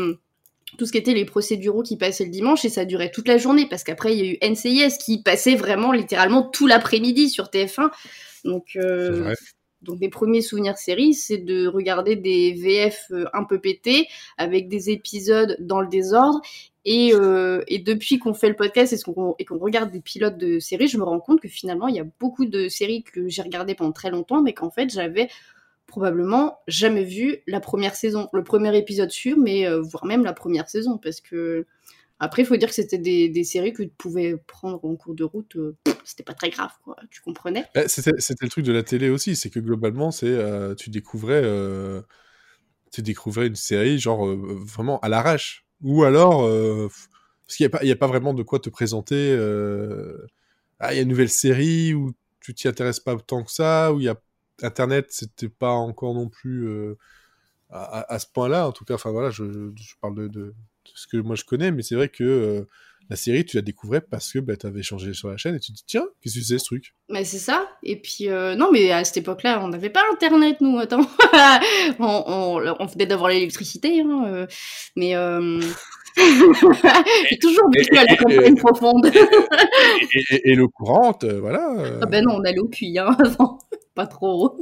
tout 0.78 0.86
ce 0.86 0.92
qui 0.92 0.98
était 0.98 1.14
les 1.14 1.26
procéduraux 1.26 1.84
qui 1.84 1.98
passaient 1.98 2.26
le 2.26 2.32
dimanche 2.32 2.66
et 2.66 2.70
ça 2.70 2.86
durait 2.86 3.12
toute 3.12 3.28
la 3.28 3.38
journée 3.38 3.68
parce 3.70 3.84
qu'après 3.84 4.16
il 4.16 4.26
y 4.26 4.30
a 4.30 4.32
eu 4.34 4.52
NCIS 4.52 4.98
qui 5.04 5.22
passait 5.22 5.56
vraiment 5.56 5.92
littéralement 5.92 6.44
tout 6.44 6.68
l'après-midi 6.68 7.30
sur 7.30 7.46
TF1 7.46 7.90
donc 8.46 8.78
donc 9.82 10.00
mes 10.00 10.10
premiers 10.10 10.42
souvenirs 10.42 10.78
séries, 10.78 11.14
c'est 11.14 11.38
de 11.38 11.68
regarder 11.68 12.16
des 12.16 12.54
VF 12.54 13.06
euh, 13.12 13.26
un 13.34 13.44
peu 13.44 13.60
pétés 13.60 14.08
avec 14.38 14.68
des 14.68 14.90
épisodes 14.90 15.56
dans 15.60 15.82
le 15.82 15.88
désordre. 15.88 16.42
Et, 16.90 17.14
euh, 17.14 17.62
et 17.68 17.80
depuis 17.80 18.18
qu'on 18.18 18.34
fait 18.34 18.48
le 18.48 18.56
podcast 18.56 18.94
et 18.94 19.46
qu'on 19.46 19.58
regarde 19.58 19.92
des 19.92 20.00
pilotes 20.00 20.38
de 20.38 20.58
séries, 20.58 20.88
je 20.88 20.98
me 20.98 21.04
rends 21.04 21.20
compte 21.20 21.42
que 21.42 21.50
finalement 21.50 21.90
il 21.90 21.96
y 21.96 22.00
a 22.00 22.06
beaucoup 22.18 22.46
de 22.46 22.70
séries 22.70 23.04
que 23.04 23.28
j'ai 23.28 23.42
regardées 23.42 23.76
pendant 23.76 23.92
très 23.92 24.10
longtemps, 24.10 24.42
mais 24.42 24.54
qu'en 24.54 24.72
fait 24.72 24.90
j'avais 24.90 25.28
probablement 25.86 26.60
jamais 26.70 27.04
vu 27.04 27.40
la 27.46 27.60
première 27.60 27.94
saison, 27.94 28.30
le 28.32 28.42
premier 28.42 28.76
épisode 28.78 29.12
sûr, 29.12 29.38
mais 29.38 29.68
euh, 29.68 29.82
voire 29.82 30.06
même 30.06 30.24
la 30.24 30.32
première 30.32 30.70
saison, 30.70 30.98
parce 30.98 31.20
que 31.20 31.66
après, 32.20 32.44
il 32.44 32.46
faut 32.46 32.56
dire 32.56 32.70
que 32.70 32.74
c'était 32.74 32.98
des, 32.98 33.44
séries 33.44 33.74
que 33.74 33.84
tu 33.84 33.90
pouvais 33.90 34.38
prendre 34.48 34.84
en 34.84 34.96
cours 34.96 35.14
de 35.14 35.26
route. 35.26 35.58
Euh, 35.58 35.76
c'était 36.06 36.24
pas 36.24 36.34
très 36.34 36.50
grave, 36.50 36.72
quoi. 36.84 36.96
Tu 37.12 37.22
comprenais? 37.22 37.66
Bah, 37.76 37.88
C'était 37.88 38.12
le 38.12 38.50
truc 38.50 38.66
de 38.66 38.72
la 38.72 38.82
télé 38.82 39.10
aussi. 39.10 39.36
C'est 39.36 39.50
que 39.50 39.60
globalement, 39.60 40.10
c'est 40.10 40.26
euh, 40.26 40.74
tu 40.74 40.90
découvrais 40.90 41.44
tu 42.92 43.02
découvrais 43.02 43.48
une 43.48 43.56
série 43.56 44.00
genre 44.00 44.26
vraiment 44.26 45.00
à 45.02 45.10
l'arrache. 45.10 45.67
Ou 45.82 46.04
alors, 46.04 46.42
parce 47.46 47.56
qu'il 47.56 47.66
n'y 47.66 47.74
a, 47.74 47.78
pas, 47.80 47.86
a 47.86 47.96
pas 47.96 48.08
vraiment 48.08 48.34
de 48.34 48.44
quoi 48.44 48.60
te 48.60 48.70
présenter. 48.70 49.32
Ah, 50.80 50.94
il 50.94 50.98
y 50.98 51.00
a 51.00 51.02
une 51.04 51.10
nouvelle 51.10 51.30
série 51.30 51.94
où 51.94 52.14
tu 52.40 52.54
t'y 52.54 52.68
intéresses 52.68 53.00
pas 53.00 53.16
autant 53.16 53.44
que 53.44 53.52
ça. 53.52 53.94
Où 53.94 54.00
il 54.00 54.06
y 54.06 54.10
a 54.10 54.20
Internet, 54.64 55.08
c'était 55.10 55.50
pas 55.50 55.72
encore 55.72 56.14
non 56.14 56.30
plus 56.30 56.68
à, 57.70 58.14
à, 58.14 58.20
ce 58.20 58.28
point-là. 58.34 58.68
En 58.68 58.72
tout 58.72 58.86
cas, 58.86 58.96
enfin 58.96 59.12
voilà, 59.12 59.30
je, 59.30 59.72
je 59.76 59.96
parle 60.02 60.30
de, 60.30 60.54
ce 60.96 61.08
que 61.08 61.18
moi 61.18 61.36
je 61.36 61.44
connais, 61.44 61.72
mais 61.72 61.84
c'est 61.84 61.96
vrai 61.96 62.10
que 62.10 62.24
euh, 62.24 62.68
la 63.10 63.16
série, 63.16 63.46
tu 63.46 63.58
la 63.58 63.62
découvrais 63.62 64.02
parce 64.02 64.32
que 64.32 64.40
bah, 64.40 64.56
tu 64.58 64.68
avais 64.68 64.84
changé 64.84 65.14
sur 65.14 65.30
la 65.30 65.38
chaîne 65.38 65.56
et 65.56 65.60
tu 65.60 65.72
te 65.72 65.78
dis, 65.78 65.84
tiens, 65.86 66.06
qu'est-ce 66.22 66.40
que 66.40 66.46
c'est 66.46 66.58
ce 66.60 66.66
truc? 66.66 66.94
Mais 67.10 67.24
c'est 67.24 67.40
ça. 67.40 67.68
Et 67.84 68.00
puis, 68.02 68.30
euh, 68.30 68.56
non, 68.56 68.70
mais 68.72 68.92
à 68.92 69.04
cette 69.04 69.18
époque-là, 69.18 69.62
on 69.64 69.70
n'avait 69.70 69.90
pas 69.90 70.04
Internet, 70.12 70.58
nous, 70.62 70.78
attends. 70.80 71.08
on, 72.00 72.24
on, 72.28 72.76
on, 72.80 72.86
venait 72.86 73.06
d'avoir 73.06 73.30
l'électricité, 73.30 74.02
hein, 74.02 74.26
euh, 74.28 74.48
mais. 74.96 75.14
J'ai 77.30 77.38
toujours 77.38 77.70
vécu 77.72 77.96
à 77.96 78.04
la 78.06 78.16
campagne 78.16 78.56
profonde. 78.56 79.06
et, 80.32 80.52
et, 80.52 80.56
l'eau 80.56 80.68
courante, 80.68 81.26
voilà. 81.26 82.00
Ah 82.02 82.08
ben 82.08 82.26
non, 82.26 82.38
on 82.38 82.44
allait 82.44 82.58
au 82.58 82.68
puits 82.68 82.98
hein, 82.98 83.16
avant 83.20 83.60
pas 83.98 84.06
trop. 84.06 84.57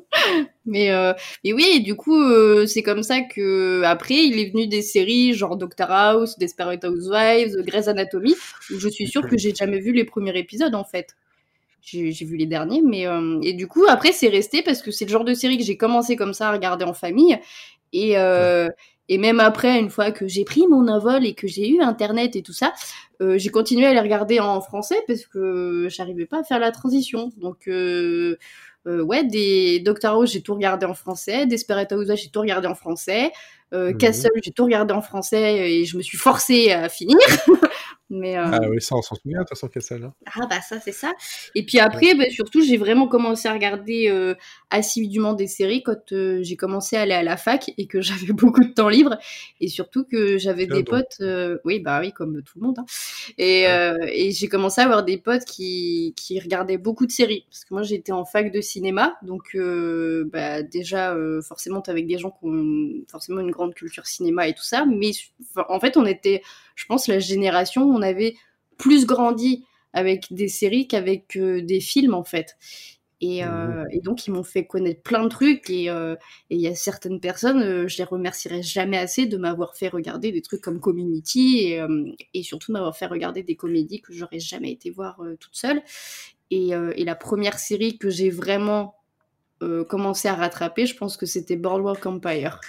Mais, 0.65 0.91
euh, 0.91 1.13
mais 1.43 1.53
oui, 1.53 1.81
du 1.81 1.95
coup, 1.95 2.21
euh, 2.21 2.65
c'est 2.65 2.83
comme 2.83 3.03
ça 3.03 3.21
que 3.21 3.83
après, 3.83 4.15
il 4.15 4.39
est 4.39 4.51
venu 4.51 4.67
des 4.67 4.81
séries 4.81 5.33
genre 5.33 5.57
Doctor 5.57 5.91
House, 5.91 6.37
Desperate 6.37 6.83
Housewives, 6.83 7.55
Grey's 7.65 7.87
Anatomy, 7.87 8.35
où 8.71 8.79
je 8.79 8.89
suis 8.89 9.07
sûre 9.07 9.27
que 9.27 9.37
j'ai 9.37 9.53
jamais 9.53 9.79
vu 9.79 9.91
les 9.91 10.05
premiers 10.05 10.37
épisodes 10.37 10.75
en 10.75 10.83
fait. 10.83 11.15
J'ai 11.81 12.11
vu 12.11 12.35
les 12.35 12.47
derniers, 12.47 12.81
mais 12.81 13.05
euh, 13.05 13.39
et 13.43 13.53
du 13.53 13.67
coup 13.67 13.85
après 13.87 14.11
c'est 14.11 14.29
resté 14.29 14.63
parce 14.63 14.81
que 14.81 14.89
c'est 14.89 15.05
le 15.05 15.11
genre 15.11 15.23
de 15.23 15.35
série 15.35 15.59
que 15.59 15.63
j'ai 15.63 15.77
commencé 15.77 16.15
comme 16.15 16.33
ça 16.33 16.49
à 16.49 16.51
regarder 16.51 16.83
en 16.83 16.95
famille 16.95 17.37
et 17.93 18.17
euh, 18.17 18.69
et 19.07 19.17
même 19.17 19.39
après, 19.39 19.79
une 19.79 19.89
fois 19.89 20.11
que 20.11 20.27
j'ai 20.27 20.43
pris 20.43 20.67
mon 20.67 20.87
envol 20.87 21.25
et 21.25 21.35
que 21.35 21.47
j'ai 21.47 21.69
eu 21.69 21.81
Internet 21.81 22.35
et 22.35 22.41
tout 22.41 22.53
ça, 22.53 22.73
euh, 23.21 23.37
j'ai 23.37 23.49
continué 23.49 23.85
à 23.85 23.93
les 23.93 23.99
regarder 23.99 24.39
en 24.39 24.61
français 24.61 25.01
parce 25.07 25.25
que 25.27 25.87
j'arrivais 25.89 26.25
pas 26.25 26.39
à 26.39 26.43
faire 26.43 26.59
la 26.59 26.71
transition. 26.71 27.31
Donc, 27.37 27.67
euh, 27.67 28.37
ouais, 28.85 29.23
des 29.23 29.79
Doctor 29.79 30.17
Who, 30.17 30.25
j'ai 30.25 30.41
tout 30.41 30.53
regardé 30.53 30.85
en 30.85 30.93
français. 30.93 31.45
Desperate 31.45 31.91
Housewives, 31.91 32.17
j'ai 32.17 32.29
tout 32.29 32.41
regardé 32.41 32.67
en 32.67 32.75
français. 32.75 33.31
Euh, 33.73 33.93
Castle, 33.93 34.29
j'ai 34.43 34.51
tout 34.51 34.63
regardé 34.65 34.93
en 34.93 35.01
français 35.01 35.71
et 35.71 35.85
je 35.85 35.97
me 35.97 36.01
suis 36.01 36.17
forcée 36.17 36.71
à 36.71 36.89
finir. 36.89 37.17
Mais, 38.11 38.35
Ah 38.35 38.59
oui, 38.69 38.79
ça, 38.81 38.95
on 38.95 39.01
s'en 39.01 39.15
souvient, 39.15 39.39
de 39.39 39.43
toute 39.45 39.49
façon, 39.49 39.67
Castle. 39.67 40.03
Hein. 40.03 40.13
Ah 40.35 40.45
bah 40.47 40.61
ça, 40.61 40.79
c'est 40.79 40.91
ça. 40.91 41.11
Et 41.55 41.65
puis 41.65 41.79
après, 41.79 42.13
bah, 42.13 42.29
surtout, 42.29 42.61
j'ai 42.61 42.77
vraiment 42.77 43.07
commencé 43.07 43.47
à 43.47 43.53
regarder 43.53 44.09
euh, 44.09 44.35
assidûment 44.69 45.33
des 45.33 45.47
séries 45.47 45.81
quand 45.81 46.11
euh, 46.11 46.39
j'ai 46.43 46.55
commencé 46.55 46.97
à 46.97 47.01
aller 47.01 47.15
à 47.15 47.23
la 47.23 47.35
fac 47.35 47.71
et 47.79 47.87
que 47.87 48.01
j'avais 48.01 48.31
beaucoup 48.31 48.63
de 48.63 48.71
temps 48.71 48.89
libre. 48.89 49.17
Et 49.59 49.69
surtout 49.69 50.05
que 50.05 50.37
j'avais 50.37 50.67
des 50.67 50.83
potes... 50.83 51.19
oui, 51.63 51.79
bah 51.79 51.99
oui, 51.99 52.13
comme 52.13 52.43
tout 52.43 52.59
le 52.59 52.67
monde. 52.67 52.77
Hein. 52.77 52.85
Et, 53.39 53.63
et 53.63 54.31
j'ai 54.31 54.47
commencé 54.49 54.81
à 54.81 54.83
avoir 54.83 55.03
des 55.03 55.17
potes 55.17 55.45
qui, 55.45 56.13
qui 56.15 56.39
regardaient 56.39 56.77
beaucoup 56.77 57.07
de 57.07 57.11
séries. 57.11 57.47
Parce 57.49 57.65
que 57.65 57.73
moi, 57.73 57.81
j'étais 57.81 58.11
en 58.11 58.23
fac 58.23 58.51
de 58.51 58.61
cinéma. 58.61 59.15
Donc 59.23 59.57
bah, 60.31 60.61
déjà, 60.61 61.17
forcément, 61.41 61.81
t'es 61.81 61.89
avec 61.89 62.05
des 62.05 62.19
gens 62.19 62.29
qui 62.29 62.45
ont 62.45 63.03
forcément 63.09 63.41
une 63.41 63.51
grande 63.55 63.73
culture 63.73 64.05
cinéma 64.05 64.47
et 64.47 64.53
tout 64.53 64.63
ça. 64.63 64.85
Mais 64.85 65.11
en 65.69 65.79
fait, 65.79 65.97
on 65.97 66.05
était 66.05 66.41
je 66.75 66.85
pense, 66.85 67.07
la 67.07 67.19
génération, 67.19 67.83
on 67.83 68.01
avait 68.01 68.35
plus 68.77 69.05
grandi 69.05 69.65
avec 69.93 70.27
des 70.31 70.49
séries 70.49 70.87
qu'avec 70.87 71.37
euh, 71.37 71.61
des 71.61 71.79
films, 71.79 72.13
en 72.13 72.25
fait. 72.25 72.57
Et, 73.21 73.45
euh, 73.45 73.47
mmh. 73.47 73.87
et 73.91 73.99
donc, 74.01 74.27
ils 74.27 74.31
m'ont 74.31 74.43
fait 74.43 74.65
connaître 74.65 75.01
plein 75.01 75.23
de 75.23 75.29
trucs. 75.29 75.69
Et 75.69 75.89
euh, 75.89 76.15
il 76.49 76.59
y 76.59 76.67
a 76.67 76.75
certaines 76.75 77.21
personnes, 77.21 77.87
je 77.87 77.97
les 77.97 78.03
remercierai 78.03 78.61
jamais 78.61 78.97
assez 78.97 79.25
de 79.25 79.37
m'avoir 79.37 79.75
fait 79.77 79.87
regarder 79.87 80.33
des 80.33 80.41
trucs 80.41 80.61
comme 80.61 80.81
Community 80.81 81.59
et, 81.59 81.81
et 82.33 82.43
surtout 82.43 82.71
de 82.71 82.73
m'avoir 82.73 82.95
fait 82.95 83.05
regarder 83.05 83.41
des 83.41 83.55
comédies 83.55 84.01
que 84.01 84.13
j'aurais 84.13 84.39
jamais 84.39 84.71
été 84.71 84.91
voir 84.91 85.21
toute 85.39 85.55
seule. 85.55 85.81
Et, 86.51 86.71
et, 86.71 87.05
la 87.05 87.15
première 87.15 87.57
série 87.57 87.97
que 87.97 88.09
j'ai 88.09 88.29
vraiment 88.29 88.95
commencé 89.87 90.27
à 90.27 90.35
rattraper, 90.35 90.85
je 90.85 90.95
pense 90.95 91.15
que 91.15 91.25
c'était 91.25 91.55
Boardwalk 91.55 92.05
Empire. 92.05 92.59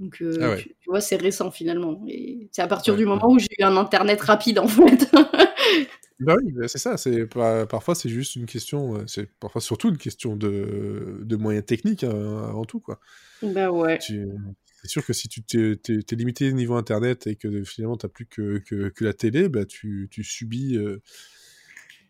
Donc, 0.00 0.22
euh, 0.22 0.38
ah 0.40 0.56
tu, 0.56 0.74
vois, 0.86 1.00
c'est 1.00 1.16
récent 1.16 1.50
finalement. 1.50 2.04
Et 2.06 2.48
c'est 2.52 2.62
à 2.62 2.68
partir 2.68 2.96
du 2.96 3.04
moment 3.04 3.30
où 3.30 3.38
j'ai 3.38 3.48
eu 3.58 3.64
un 3.64 3.76
internet 3.76 4.20
rapide 4.20 4.58
en 4.60 4.68
fait. 4.68 5.10
bah 6.20 6.36
oui, 6.40 6.52
bah, 6.52 6.68
c'est 6.68 6.78
ça. 6.78 6.96
C'est 6.96 7.26
parfois 7.26 7.94
c'est 7.94 8.08
juste 8.08 8.36
une 8.36 8.46
question, 8.46 8.96
euh, 8.96 9.04
c'est 9.06 9.28
parfois 9.40 9.60
surtout 9.60 9.88
une 9.88 9.98
question 9.98 10.36
de, 10.36 11.20
de 11.22 11.36
moyens 11.36 11.66
techniques 11.66 12.04
hein, 12.04 12.44
avant 12.48 12.64
tout 12.64 12.80
quoi. 12.80 13.00
Bah 13.42 13.70
ouais. 13.70 13.98
C'est 14.00 14.88
sûr 14.88 15.04
que 15.04 15.12
si 15.12 15.28
tu 15.28 15.42
t'es 15.42 16.16
limité 16.16 16.52
niveau 16.52 16.74
internet 16.74 17.26
et 17.26 17.34
que 17.34 17.64
finalement 17.64 17.96
t'as 17.96 18.06
plus 18.06 18.26
que, 18.26 18.58
que, 18.58 18.88
que, 18.90 19.04
la 19.04 19.12
télé, 19.12 19.48
bah 19.48 19.64
tu, 19.64 20.06
tu 20.12 20.22
subis 20.22 20.76
euh, 20.76 21.02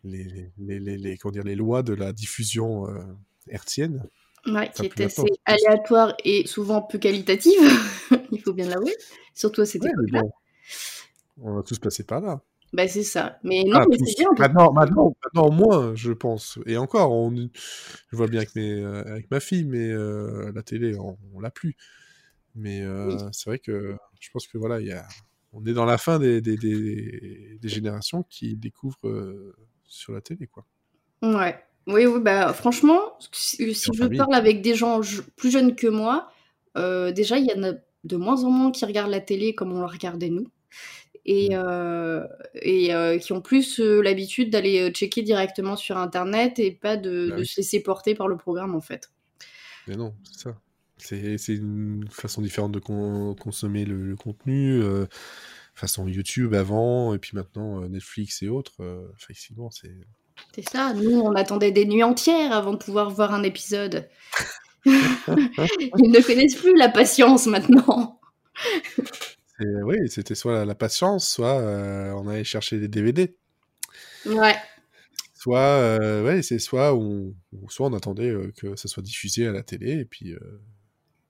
les, 0.03 0.51
les, 0.59 0.79
les, 0.79 0.97
les, 0.97 1.17
comment 1.17 1.31
dire, 1.31 1.43
les 1.43 1.55
lois 1.55 1.81
de 1.81 1.93
la 1.93 2.13
diffusion 2.13 2.85
hertzienne. 3.47 4.07
Ouais, 4.47 4.71
qui 4.75 4.85
était 4.85 5.05
assez 5.05 5.23
aléatoire 5.45 6.15
et 6.23 6.47
souvent 6.47 6.81
peu 6.81 6.97
qualitative, 6.97 7.59
il 8.31 8.41
faut 8.41 8.53
bien 8.53 8.67
l'avouer. 8.67 8.95
Surtout 9.33 9.61
à 9.61 9.65
cette 9.65 9.83
époque-là. 9.85 10.21
on 11.41 11.55
va 11.55 11.63
tous 11.63 11.79
passer 11.79 12.03
par 12.03 12.21
là. 12.21 12.41
Bah, 12.73 12.87
c'est 12.87 13.03
ça. 13.03 13.39
Mais 13.43 13.63
non, 13.63 13.79
mais 13.89 13.97
c'est 13.97 14.15
bien. 14.17 14.29
Maintenant, 14.37 14.71
maintenant, 14.71 15.15
maintenant, 15.23 15.51
moins, 15.51 15.95
je 15.95 16.11
pense. 16.11 16.59
Et 16.65 16.77
encore, 16.77 17.11
on... 17.11 17.33
je 17.35 18.15
vois 18.15 18.27
bien 18.27 18.39
avec, 18.41 18.55
mes, 18.55 18.73
euh, 18.73 19.03
avec 19.05 19.31
ma 19.31 19.39
fille, 19.39 19.65
mais 19.65 19.89
euh, 19.89 20.51
la 20.53 20.61
télé, 20.61 20.95
on, 20.97 21.17
on 21.33 21.39
l'a 21.39 21.51
plus. 21.51 21.75
Mais 22.55 22.81
euh, 22.81 23.17
c'est 23.31 23.49
vrai 23.49 23.59
que 23.59 23.95
je 24.19 24.29
pense 24.31 24.47
que 24.47 24.57
voilà, 24.57 24.81
y 24.81 24.91
a... 24.91 25.07
on 25.51 25.65
est 25.65 25.73
dans 25.73 25.85
la 25.85 25.97
fin 25.97 26.19
des, 26.19 26.41
des, 26.41 26.57
des, 26.57 27.57
des 27.59 27.69
générations 27.69 28.23
qui 28.23 28.55
découvrent 28.55 29.53
sur 29.85 30.13
la 30.13 30.21
télé, 30.21 30.47
quoi. 30.47 30.65
Ouais. 31.21 31.59
Oui, 31.87 32.05
oui, 32.05 32.19
bah 32.21 32.53
franchement, 32.53 33.17
si, 33.31 33.73
je 33.73 34.17
parle 34.17 34.35
avec 34.35 34.61
des 34.61 34.75
gens 34.75 35.01
plus 35.35 35.51
jeunes 35.51 35.75
que 35.75 35.87
moi, 35.87 36.31
euh, 36.77 37.11
déjà, 37.11 37.37
il 37.37 37.45
y 37.45 37.53
en 37.53 37.63
a 37.63 37.73
de 38.03 38.15
moins 38.15 38.43
en 38.43 38.51
moins 38.51 38.71
qui 38.71 38.85
regardent 38.85 39.11
la 39.11 39.21
télé 39.21 39.55
comme 39.55 39.73
on 39.73 39.81
la 39.81 39.87
regardait 39.87 40.29
nous. 40.29 40.47
Et, 41.25 41.49
mmh. 41.49 41.53
euh, 41.53 42.27
et 42.55 42.93
euh, 42.93 43.17
qui 43.17 43.33
ont 43.33 43.41
plus 43.41 43.79
l'habitude 43.79 44.49
d'aller 44.51 44.89
checker 44.91 45.21
directement 45.21 45.75
sur 45.75 45.97
Internet 45.97 46.59
et 46.59 46.71
pas 46.71 46.97
de, 46.97 47.29
bah 47.29 47.43
se 47.43 47.57
laisser 47.57 47.83
porter 47.83 48.15
par 48.15 48.27
le 48.27 48.37
programme, 48.37 48.75
en 48.75 48.81
fait. 48.81 49.11
Mais 49.87 49.95
non, 49.95 50.13
c'est 50.23 50.43
ça. 50.43 50.57
C'est 50.97 51.55
une 51.55 52.07
façon 52.09 52.41
différente 52.41 52.73
de 52.73 52.79
consommer 52.79 53.85
le, 53.85 54.15
contenu. 54.15 54.81
façon 55.73 56.07
YouTube 56.07 56.53
avant, 56.53 57.13
et 57.13 57.19
puis 57.19 57.31
maintenant 57.33 57.87
Netflix 57.87 58.41
et 58.43 58.49
autres. 58.49 58.73
effectivement, 59.17 59.71
c'est 59.71 59.95
c'est 60.53 60.67
ça, 60.67 60.93
nous 60.93 61.19
on 61.19 61.33
attendait 61.35 61.71
des 61.71 61.85
nuits 61.85 62.03
entières 62.03 62.51
avant 62.51 62.73
de 62.73 62.77
pouvoir 62.77 63.09
voir 63.09 63.33
un 63.33 63.43
épisode. 63.43 64.09
Ils 64.85 66.11
ne 66.11 66.25
connaissent 66.25 66.55
plus 66.55 66.75
la 66.75 66.89
patience 66.89 67.47
maintenant. 67.47 68.19
oui, 69.59 69.97
c'était 70.07 70.35
soit 70.35 70.65
la, 70.65 70.75
patience, 70.75 71.29
soit 71.29 71.59
euh, 71.59 72.11
on 72.13 72.27
allait 72.27 72.43
chercher 72.43 72.79
des 72.79 72.87
DVD. 72.87 73.35
Ouais. 74.25 74.55
Soit, 75.33 75.59
euh, 75.59 76.23
ouais, 76.23 76.41
c'est 76.41 76.59
soit 76.59 76.93
on, 76.93 77.33
soit 77.69 77.87
on 77.87 77.93
attendait 77.93 78.29
euh, 78.29 78.51
que 78.57 78.75
ça 78.75 78.87
soit 78.87 79.03
diffusé 79.03 79.47
à 79.47 79.51
la 79.51 79.63
télé 79.63 79.91
et 79.99 80.05
puis. 80.05 80.35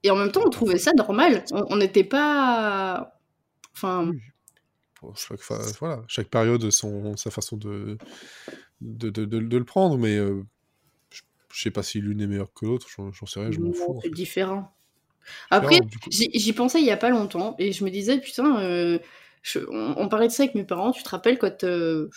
Et 0.04 0.12
en 0.12 0.16
même 0.16 0.32
temps, 0.32 0.44
on 0.46 0.50
trouvait 0.50 0.78
ça 0.78 0.94
normal. 0.94 1.44
On 1.52 1.76
n'était 1.76 2.04
pas. 2.04 3.20
Enfin. 3.76 4.12
chaque, 5.16 5.42
voilà, 5.80 6.04
chaque 6.08 6.30
période 6.30 6.70
son, 6.72 7.16
sa 7.18 7.32
façon 7.32 7.58
de, 7.58 7.98
de, 8.82 9.10
de, 9.10 9.26
de, 9.26 9.58
le 9.58 9.66
prendre, 9.66 9.98
mais 9.98 10.18
euh, 10.18 10.44
je, 11.10 11.22
sais 11.52 11.72
pas 11.72 11.84
si 11.84 12.00
l'une 12.00 12.22
est 12.22 12.28
meilleure 12.28 12.54
que 12.54 12.66
l'autre, 12.66 12.88
j'en 12.90 13.26
sais 13.26 13.40
rien, 13.40 13.52
je 13.52 13.60
m'en 13.60 13.74
fous. 13.74 14.00
C'est 14.04 14.12
différent. 14.12 14.74
Après, 15.52 15.80
j'y 16.10 16.54
pensais 16.54 16.80
il 16.80 16.86
y 16.86 16.92
a 16.92 16.98
pas 16.98 17.10
longtemps 17.10 17.56
et 17.60 17.72
je 17.72 17.84
me 17.84 17.90
disais, 17.90 18.20
putain, 18.20 18.62
euh, 18.62 19.00
on, 19.70 20.08
parlait 20.08 20.28
de 20.28 20.32
ça 20.32 20.44
avec 20.44 20.56
mes 20.56 20.64
parents, 20.64 20.92
tu 20.92 21.04
te 21.04 21.10
rappelles 21.10 21.38
quand 21.38 21.64
euh, 21.64 22.10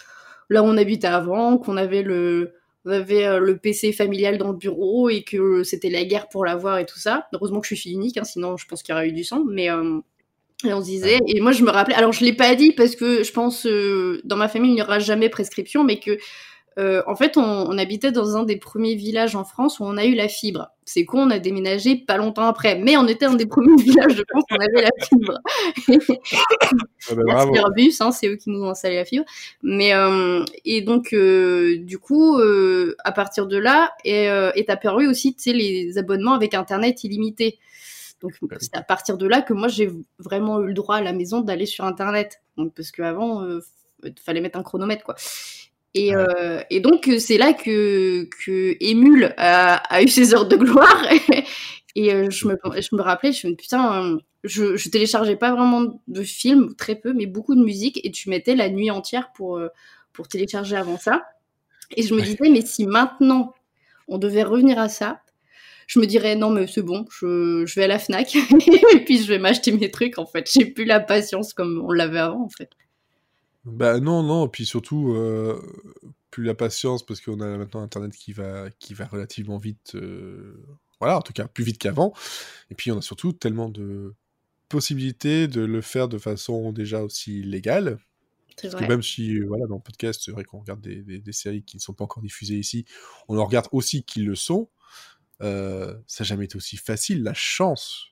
là 0.48 0.62
où 0.62 0.66
on 0.66 0.76
habitait 0.76 1.08
avant, 1.08 1.58
qu'on 1.58 1.76
avait 1.76 2.02
le. 2.02 2.54
On 2.84 2.90
avait 2.90 3.38
le 3.38 3.58
PC 3.58 3.92
familial 3.92 4.38
dans 4.38 4.50
le 4.50 4.56
bureau 4.56 5.08
et 5.08 5.22
que 5.22 5.62
c'était 5.62 5.88
la 5.88 6.02
guerre 6.02 6.28
pour 6.28 6.44
l'avoir 6.44 6.78
et 6.78 6.84
tout 6.84 6.98
ça. 6.98 7.28
Heureusement 7.32 7.60
que 7.60 7.68
je 7.68 7.76
suis 7.76 7.82
fille 7.90 7.92
unique, 7.92 8.16
hein, 8.16 8.24
sinon 8.24 8.56
je 8.56 8.66
pense 8.66 8.82
qu'il 8.82 8.92
y 8.92 8.96
aurait 8.96 9.08
eu 9.08 9.12
du 9.12 9.22
sang. 9.22 9.44
Mais 9.48 9.66
et 9.66 10.72
on 10.72 10.80
se 10.80 10.86
disait, 10.86 11.20
et 11.28 11.40
moi 11.40 11.52
je 11.52 11.62
me 11.62 11.70
rappelais, 11.70 11.94
alors 11.94 12.10
je 12.10 12.24
l'ai 12.24 12.32
pas 12.32 12.56
dit 12.56 12.72
parce 12.72 12.96
que 12.96 13.22
je 13.22 13.30
pense 13.30 13.68
dans 14.24 14.36
ma 14.36 14.48
famille 14.48 14.72
il 14.72 14.74
n'y 14.74 14.82
aura 14.82 14.98
jamais 14.98 15.28
prescription, 15.28 15.84
mais 15.84 16.00
que 16.00 16.18
euh, 16.78 17.02
en 17.06 17.14
fait, 17.16 17.36
on, 17.36 17.76
habitait 17.78 18.12
dans 18.12 18.36
un 18.36 18.44
des 18.44 18.56
premiers 18.56 18.94
villages 18.94 19.36
en 19.36 19.44
France 19.44 19.80
où 19.80 19.84
on 19.84 19.96
a 19.96 20.04
eu 20.04 20.14
la 20.14 20.28
fibre. 20.28 20.70
C'est 20.84 21.04
con, 21.04 21.26
on 21.26 21.30
a 21.30 21.38
déménagé 21.38 21.96
pas 21.96 22.16
longtemps 22.16 22.46
après, 22.46 22.76
mais 22.76 22.96
on 22.96 23.06
était 23.06 23.26
un 23.26 23.34
des 23.34 23.46
premiers 23.46 23.76
villages 23.82 24.16
de 24.16 24.24
France 24.28 24.44
où 24.50 24.54
on 24.54 24.60
avait 24.60 24.82
la 24.82 25.06
fibre. 25.06 25.38
ah 27.10 27.14
ben 27.14 27.22
Merci 27.26 27.58
Airbus, 27.58 27.94
hein, 28.00 28.12
c'est 28.12 28.28
eux 28.28 28.36
qui 28.36 28.50
nous 28.50 28.64
ont 28.64 28.70
installé 28.70 28.96
la 28.96 29.04
fibre. 29.04 29.24
Mais 29.62 29.94
euh, 29.94 30.44
et 30.64 30.80
donc 30.80 31.12
euh, 31.12 31.78
du 31.78 31.98
coup, 31.98 32.38
à 33.04 33.12
partir 33.12 33.46
de 33.46 33.58
là, 33.58 33.92
est, 34.04 34.26
est 34.26 34.70
apparu 34.70 35.06
aussi, 35.08 35.36
les 35.46 35.98
abonnements 35.98 36.34
avec 36.34 36.54
internet 36.54 37.04
illimité. 37.04 37.58
Donc 38.20 38.32
c'est 38.60 38.76
à 38.76 38.82
partir 38.82 39.18
de 39.18 39.26
là 39.26 39.42
que 39.42 39.52
moi 39.52 39.68
j'ai 39.68 39.90
vraiment 40.18 40.60
eu 40.60 40.68
le 40.68 40.74
droit 40.74 40.96
à 40.96 41.00
la 41.00 41.12
maison 41.12 41.40
d'aller 41.40 41.66
sur 41.66 41.84
internet. 41.84 42.40
Donc 42.56 42.72
parce 42.74 42.92
qu'avant, 42.92 43.46
il 44.04 44.14
fallait 44.20 44.40
mettre 44.40 44.58
un 44.58 44.62
chronomètre 44.62 45.04
quoi. 45.04 45.16
Et, 45.94 46.14
euh, 46.14 46.62
et 46.70 46.80
donc 46.80 47.06
euh, 47.08 47.18
c'est 47.18 47.36
là 47.36 47.52
que, 47.52 48.24
que 48.44 48.76
Emule 48.80 49.34
a, 49.36 49.74
a, 49.94 50.02
eu 50.02 50.08
ses 50.08 50.34
heures 50.34 50.48
de 50.48 50.56
gloire. 50.56 51.06
et 51.94 52.14
euh, 52.14 52.30
je, 52.30 52.48
me, 52.48 52.56
je 52.80 52.96
me 52.96 53.02
rappelais, 53.02 53.32
je 53.32 53.46
me 53.46 53.54
putain, 53.54 54.18
je, 54.42 54.76
je 54.76 54.88
téléchargeais 54.88 55.36
pas 55.36 55.52
vraiment 55.54 56.02
de 56.08 56.22
films, 56.22 56.74
très 56.76 56.94
peu, 56.94 57.12
mais 57.12 57.26
beaucoup 57.26 57.54
de 57.54 57.62
musique. 57.62 58.00
Et 58.04 58.10
tu 58.10 58.30
mettais 58.30 58.54
la 58.54 58.70
nuit 58.70 58.90
entière 58.90 59.32
pour, 59.34 59.60
pour 60.12 60.28
télécharger 60.28 60.76
avant 60.76 60.98
ça. 60.98 61.24
Et 61.94 62.02
je 62.02 62.14
me 62.14 62.22
disais, 62.22 62.48
mais 62.50 62.64
si 62.64 62.86
maintenant 62.86 63.54
on 64.08 64.16
devait 64.16 64.42
revenir 64.42 64.78
à 64.78 64.88
ça, 64.88 65.20
je 65.86 66.00
me 66.00 66.06
dirais 66.06 66.36
non 66.36 66.48
mais 66.48 66.66
c'est 66.66 66.82
bon, 66.82 67.04
je, 67.10 67.64
je 67.66 67.74
vais 67.74 67.84
à 67.84 67.88
la 67.88 67.98
Fnac 67.98 68.34
et 68.94 69.04
puis 69.04 69.22
je 69.22 69.28
vais 69.28 69.38
m'acheter 69.38 69.72
mes 69.72 69.90
trucs 69.90 70.18
en 70.18 70.24
fait. 70.24 70.50
J'ai 70.50 70.64
plus 70.64 70.86
la 70.86 71.00
patience 71.00 71.52
comme 71.52 71.82
on 71.86 71.92
l'avait 71.92 72.18
avant 72.18 72.44
en 72.44 72.48
fait. 72.48 72.70
Bah 73.64 74.00
non, 74.00 74.22
non, 74.22 74.48
puis 74.48 74.66
surtout, 74.66 75.12
euh, 75.12 75.62
plus 76.30 76.44
la 76.44 76.54
patience, 76.54 77.06
parce 77.06 77.20
qu'on 77.20 77.40
a 77.40 77.56
maintenant 77.56 77.82
Internet 77.82 78.12
qui 78.12 78.32
va, 78.32 78.70
qui 78.70 78.92
va 78.92 79.06
relativement 79.06 79.58
vite, 79.58 79.94
euh, 79.94 80.66
voilà, 80.98 81.18
en 81.18 81.22
tout 81.22 81.32
cas 81.32 81.46
plus 81.46 81.62
vite 81.62 81.78
qu'avant, 81.78 82.12
et 82.70 82.74
puis 82.74 82.90
on 82.90 82.98
a 82.98 83.02
surtout 83.02 83.32
tellement 83.32 83.68
de 83.68 84.14
possibilités 84.68 85.46
de 85.46 85.60
le 85.60 85.80
faire 85.80 86.08
de 86.08 86.18
façon 86.18 86.72
déjà 86.72 87.02
aussi 87.02 87.42
légale, 87.42 87.98
parce 88.60 88.74
que 88.74 88.84
même 88.84 89.02
si, 89.02 89.36
euh, 89.36 89.46
voilà, 89.46 89.66
dans 89.66 89.76
le 89.76 89.82
podcast, 89.82 90.20
c'est 90.24 90.32
vrai 90.32 90.44
qu'on 90.44 90.58
regarde 90.58 90.80
des, 90.80 91.02
des, 91.02 91.32
séries 91.32 91.62
qui 91.62 91.76
ne 91.76 91.82
sont 91.82 91.94
pas 91.94 92.04
encore 92.04 92.22
diffusées 92.22 92.58
ici, 92.58 92.84
on 93.28 93.38
en 93.38 93.44
regarde 93.44 93.68
aussi 93.70 94.02
qui 94.02 94.22
le 94.22 94.34
sont, 94.34 94.68
ça 95.40 95.44
n'a 95.46 96.24
jamais 96.24 96.46
été 96.46 96.56
aussi 96.56 96.76
facile, 96.76 97.22
la 97.22 97.34
chance 97.34 98.11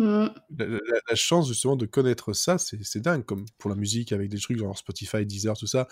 Mmh. 0.00 0.28
La, 0.56 1.14
chance 1.14 1.46
justement 1.46 1.76
de 1.76 1.84
connaître 1.84 2.32
ça, 2.32 2.56
c'est 2.56 3.00
dingue, 3.00 3.22
comme 3.22 3.44
pour 3.58 3.68
la 3.68 3.76
musique 3.76 4.12
avec 4.12 4.30
des 4.30 4.38
trucs 4.38 4.56
genre 4.56 4.76
Spotify, 4.76 5.26
Deezer, 5.26 5.58
tout 5.58 5.66
ça. 5.66 5.88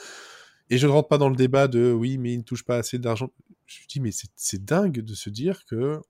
Et 0.71 0.79
je 0.79 0.87
ne 0.87 0.93
rentre 0.93 1.09
pas 1.09 1.19
dans 1.19 1.29
le 1.29 1.37
débat 1.37 1.69
de 1.69 1.93
oui, 1.93 2.17
mais 2.17 2.33
il 2.33 2.39
ne 2.39 2.43
touche 2.43 2.65
pas 2.65 2.77
assez 2.77 2.99
d'argent. 2.99 3.31
Je 3.67 3.81
me 3.83 3.87
dis, 3.87 4.01
mais 4.01 4.11
c'est 4.35 4.65
dingue 4.65 5.01
de 5.01 5.15
se 5.15 5.29
dire 5.29 5.67
que, 5.67 6.01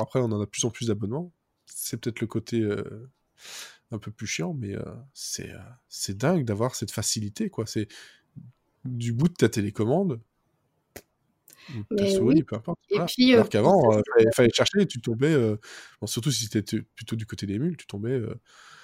après, 0.00 0.18
on 0.18 0.24
en 0.24 0.40
a 0.40 0.44
de 0.44 0.50
plus 0.50 0.64
en 0.64 0.70
plus 0.70 0.88
d'abonnements. 0.88 1.32
C'est 1.66 1.98
peut-être 1.98 2.20
le 2.20 2.26
côté 2.26 2.62
euh, 2.62 3.08
un 3.92 3.98
peu 3.98 4.10
plus 4.10 4.26
chiant, 4.26 4.52
mais 4.52 4.74
c'est 5.14 5.52
c'est 5.88 6.16
dingue 6.16 6.44
d'avoir 6.44 6.74
cette 6.74 6.90
facilité, 6.90 7.48
quoi. 7.48 7.64
C'est 7.66 7.86
du 8.84 9.12
bout 9.12 9.28
de 9.28 9.34
ta 9.34 9.48
télécommande, 9.48 10.20
ta 11.96 12.06
souris, 12.10 12.42
peu 12.42 12.56
importe. 12.56 12.78
Et 12.90 12.98
puis, 13.06 13.34
Alors 13.34 13.48
qu'avant, 13.48 14.00
il 14.18 14.28
fallait, 14.34 14.50
chercher 14.52 14.82
et 14.82 14.86
tu 14.86 15.00
tombais, 15.00 15.36
surtout 16.04 16.30
si 16.30 16.48
tu 16.48 16.58
étais 16.58 16.82
plutôt 16.94 17.16
du 17.16 17.26
côté 17.26 17.46
des 17.46 17.58
mules, 17.58 17.76
tu 17.76 17.86
tombais 17.86 18.20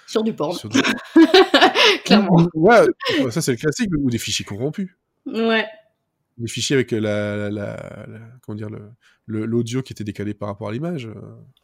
sur 0.07 0.23
du 0.23 0.33
porn. 0.33 0.57
Clairement. 2.05 2.47
Ouais, 2.53 2.85
ça 3.31 3.41
c'est 3.41 3.51
le 3.51 3.57
classique, 3.57 3.89
ou 3.97 4.09
des 4.09 4.17
fichiers 4.17 4.45
corrompus. 4.45 4.89
Ouais. 5.25 5.65
Des 6.37 6.47
fichiers 6.47 6.75
avec 6.75 6.91
la, 6.91 7.49
la, 7.49 7.77
comment 8.41 8.55
dire, 8.55 8.69
l'audio 9.27 9.81
qui 9.81 9.93
était 9.93 10.03
décalé 10.03 10.33
par 10.33 10.49
rapport 10.49 10.69
à 10.69 10.71
l'image. 10.71 11.09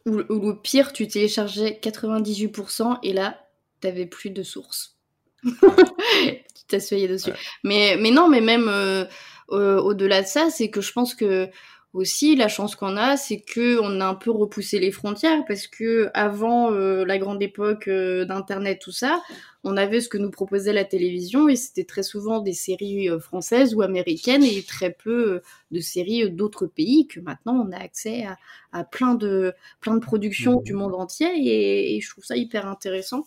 Ou, 0.06 0.16
le 0.16 0.60
pire, 0.60 0.92
tu 0.92 1.06
téléchargeais 1.08 1.78
98% 1.82 2.98
et 3.02 3.12
là, 3.12 3.40
t'avais 3.80 4.06
plus 4.06 4.30
de 4.30 4.42
source. 4.42 4.96
tu 5.44 6.64
t'asseyais 6.68 7.08
dessus. 7.08 7.32
Mais, 7.64 7.96
mais 8.00 8.10
non, 8.10 8.28
mais 8.28 8.40
même 8.40 8.68
euh, 8.68 9.04
euh, 9.04 9.06
au-delà 9.50 10.22
de 10.22 10.26
ça, 10.26 10.50
c'est 10.50 10.70
que 10.70 10.80
je 10.80 10.92
pense 10.92 11.14
que 11.14 11.50
aussi 11.92 12.36
la 12.36 12.48
chance 12.48 12.76
qu'on 12.76 12.96
a 12.96 13.16
c'est 13.16 13.40
que 13.40 13.80
on 13.80 14.00
a 14.00 14.06
un 14.06 14.14
peu 14.14 14.30
repoussé 14.30 14.78
les 14.78 14.92
frontières 14.92 15.44
parce 15.46 15.66
que 15.66 16.08
avant 16.14 16.72
euh, 16.72 17.04
la 17.04 17.18
grande 17.18 17.42
époque 17.42 17.88
euh, 17.88 18.24
d'internet 18.24 18.80
tout 18.80 18.92
ça 18.92 19.20
on 19.64 19.76
avait 19.76 20.00
ce 20.00 20.08
que 20.08 20.16
nous 20.16 20.30
proposait 20.30 20.72
la 20.72 20.84
télévision 20.84 21.48
et 21.48 21.56
c'était 21.56 21.84
très 21.84 22.04
souvent 22.04 22.40
des 22.40 22.52
séries 22.52 23.10
euh, 23.10 23.18
françaises 23.18 23.74
ou 23.74 23.82
américaines 23.82 24.44
et 24.44 24.62
très 24.62 24.90
peu 24.92 25.42
de 25.72 25.80
séries 25.80 26.30
d'autres 26.30 26.66
pays 26.66 27.08
que 27.08 27.18
maintenant 27.18 27.54
on 27.54 27.72
a 27.72 27.78
accès 27.78 28.24
à, 28.72 28.84
plein 28.84 29.16
de 29.16 29.52
plein 29.80 29.94
de 29.94 30.00
productions 30.00 30.60
du 30.60 30.74
monde 30.74 30.94
entier 30.94 31.28
et, 31.96 32.00
je 32.00 32.08
trouve 32.08 32.24
ça 32.24 32.36
hyper 32.36 32.68
intéressant 32.68 33.26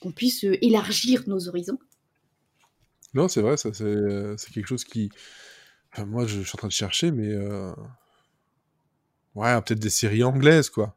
qu'on 0.00 0.10
puisse 0.10 0.44
élargir 0.62 1.24
nos 1.26 1.48
horizons 1.48 1.78
non 3.14 3.28
c'est 3.28 3.40
vrai 3.40 3.56
ça 3.56 3.70
c'est 3.72 4.50
quelque 4.52 4.66
chose 4.66 4.84
qui 4.84 5.10
moi, 6.02 6.26
je, 6.26 6.40
suis 6.40 6.56
en 6.56 6.58
train 6.58 6.68
de 6.68 6.72
chercher, 6.72 7.12
mais. 7.12 7.28
Euh... 7.28 7.72
Ouais, 9.34 9.60
peut-être 9.62 9.80
des 9.80 9.90
séries 9.90 10.24
anglaises, 10.24 10.70
quoi. 10.70 10.96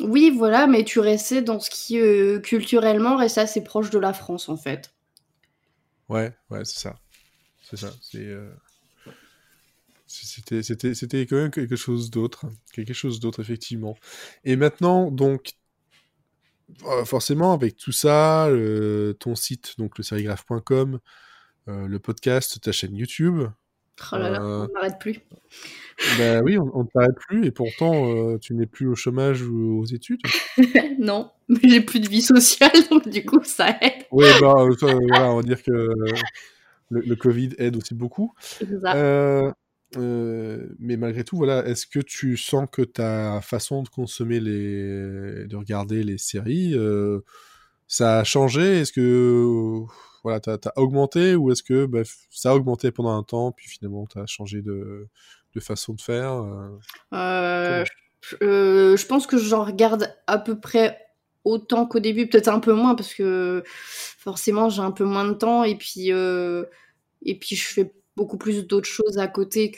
Oui, 0.00 0.30
voilà, 0.30 0.66
mais 0.66 0.84
tu 0.84 1.00
restais 1.00 1.42
dans 1.42 1.58
ce 1.58 1.70
qui, 1.70 1.98
euh, 1.98 2.38
culturellement, 2.40 3.16
reste 3.16 3.38
assez 3.38 3.62
proche 3.62 3.90
de 3.90 3.98
la 3.98 4.12
France, 4.12 4.48
en 4.48 4.56
fait. 4.56 4.92
Ouais, 6.08 6.32
ouais, 6.50 6.64
c'est 6.64 6.78
ça. 6.78 6.96
C'est 7.62 7.76
ça. 7.76 7.90
C'est. 8.00 8.26
Euh... 8.26 8.50
C'était, 10.06 10.62
c'était, 10.62 10.94
c'était 10.94 11.26
quand 11.26 11.36
même 11.36 11.50
quelque 11.50 11.76
chose 11.76 12.10
d'autre. 12.10 12.46
Quelque 12.72 12.94
chose 12.94 13.20
d'autre, 13.20 13.40
effectivement. 13.40 13.96
Et 14.42 14.56
maintenant, 14.56 15.10
donc, 15.10 15.52
euh, 16.86 17.04
forcément, 17.04 17.52
avec 17.52 17.76
tout 17.76 17.92
ça, 17.92 18.48
ton 19.18 19.34
site, 19.34 19.74
donc 19.76 19.98
le 19.98 20.04
sérigraphe.com, 20.04 20.94
euh, 20.94 20.98
le 21.68 21.98
podcast, 21.98 22.60
ta 22.60 22.72
chaîne 22.72 22.96
YouTube, 22.96 23.48
Oh 24.12 24.16
là 24.16 24.30
là, 24.30 24.42
on 24.42 24.68
n'arrête 24.72 24.94
euh, 24.94 24.98
plus. 24.98 25.20
Ben 26.16 26.42
oui, 26.44 26.58
on 26.58 26.84
ne 26.84 26.88
t'arrête 26.88 27.16
plus 27.16 27.46
et 27.46 27.50
pourtant 27.50 28.08
euh, 28.08 28.38
tu 28.38 28.54
n'es 28.54 28.66
plus 28.66 28.86
au 28.86 28.94
chômage 28.94 29.42
ou 29.42 29.80
aux 29.80 29.84
études. 29.86 30.20
non, 30.98 31.30
mais 31.48 31.58
j'ai 31.64 31.80
plus 31.80 32.00
de 32.00 32.08
vie 32.08 32.22
sociale 32.22 32.70
donc 32.90 33.08
du 33.08 33.24
coup 33.24 33.42
ça 33.42 33.76
aide. 33.80 34.06
Oui, 34.12 34.26
bah, 34.40 34.54
euh, 34.58 34.74
voilà, 34.80 35.32
on 35.32 35.36
va 35.36 35.42
dire 35.42 35.62
que 35.62 35.72
le, 36.90 37.16
Covid 37.16 37.50
aide 37.58 37.76
aussi 37.76 37.94
beaucoup. 37.94 38.32
mais 39.96 40.96
malgré 40.96 41.24
tout, 41.24 41.36
voilà, 41.36 41.66
est-ce 41.66 41.86
que 41.86 42.00
tu 42.00 42.36
sens 42.36 42.68
que 42.70 42.82
ta 42.82 43.40
façon 43.40 43.82
de 43.82 43.88
consommer 43.88 44.38
les, 44.40 45.46
de 45.46 45.56
regarder 45.56 46.04
les 46.04 46.18
séries, 46.18 46.76
ça 47.88 48.20
a 48.20 48.24
changé? 48.24 48.80
Est-ce 48.80 48.92
que 48.92 49.82
voilà, 50.28 50.40
t'as 50.40 50.58
as 50.68 50.78
augmenté 50.78 51.34
ou 51.36 51.50
est-ce 51.50 51.62
que 51.62 51.86
bah, 51.86 52.02
ça 52.30 52.50
a 52.50 52.54
augmenté 52.54 52.90
pendant 52.90 53.16
un 53.16 53.22
temps, 53.22 53.50
puis 53.50 53.66
finalement 53.66 54.06
tu 54.06 54.18
as 54.18 54.26
changé 54.26 54.60
de, 54.60 55.08
façon 55.58 55.94
de 55.94 56.00
faire 56.00 56.32
euh, 56.32 56.78
euh, 57.14 57.84
euh, 58.42 58.96
Je 58.96 59.06
pense 59.06 59.26
que 59.26 59.38
j'en 59.38 59.64
regarde 59.64 60.14
à 60.26 60.38
peu 60.38 60.60
près 60.60 61.00
autant 61.44 61.86
qu'au 61.86 61.98
début, 61.98 62.28
peut-être 62.28 62.48
un 62.48 62.60
peu 62.60 62.74
moins 62.74 62.94
parce 62.94 63.14
que 63.14 63.64
forcément 63.66 64.68
j'ai 64.68 64.82
un 64.82 64.90
peu 64.90 65.04
moins 65.04 65.24
de 65.24 65.32
temps 65.32 65.64
et 65.64 65.76
puis, 65.76 66.10
et 66.10 67.38
puis 67.38 67.56
je 67.56 67.66
fais 67.66 67.92
beaucoup 68.14 68.36
plus 68.36 68.66
d'autres 68.66 68.88
choses 68.88 69.18
à 69.18 69.28
côté 69.28 69.72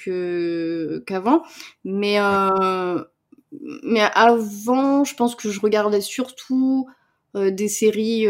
qu'avant. 1.06 1.44
Mais, 1.84 2.18
mais 3.84 4.02
avant, 4.14 5.04
je 5.04 5.14
pense 5.14 5.36
que 5.36 5.48
je 5.48 5.60
regardais 5.60 6.00
surtout 6.00 6.88
des 7.34 7.68
séries 7.68 8.26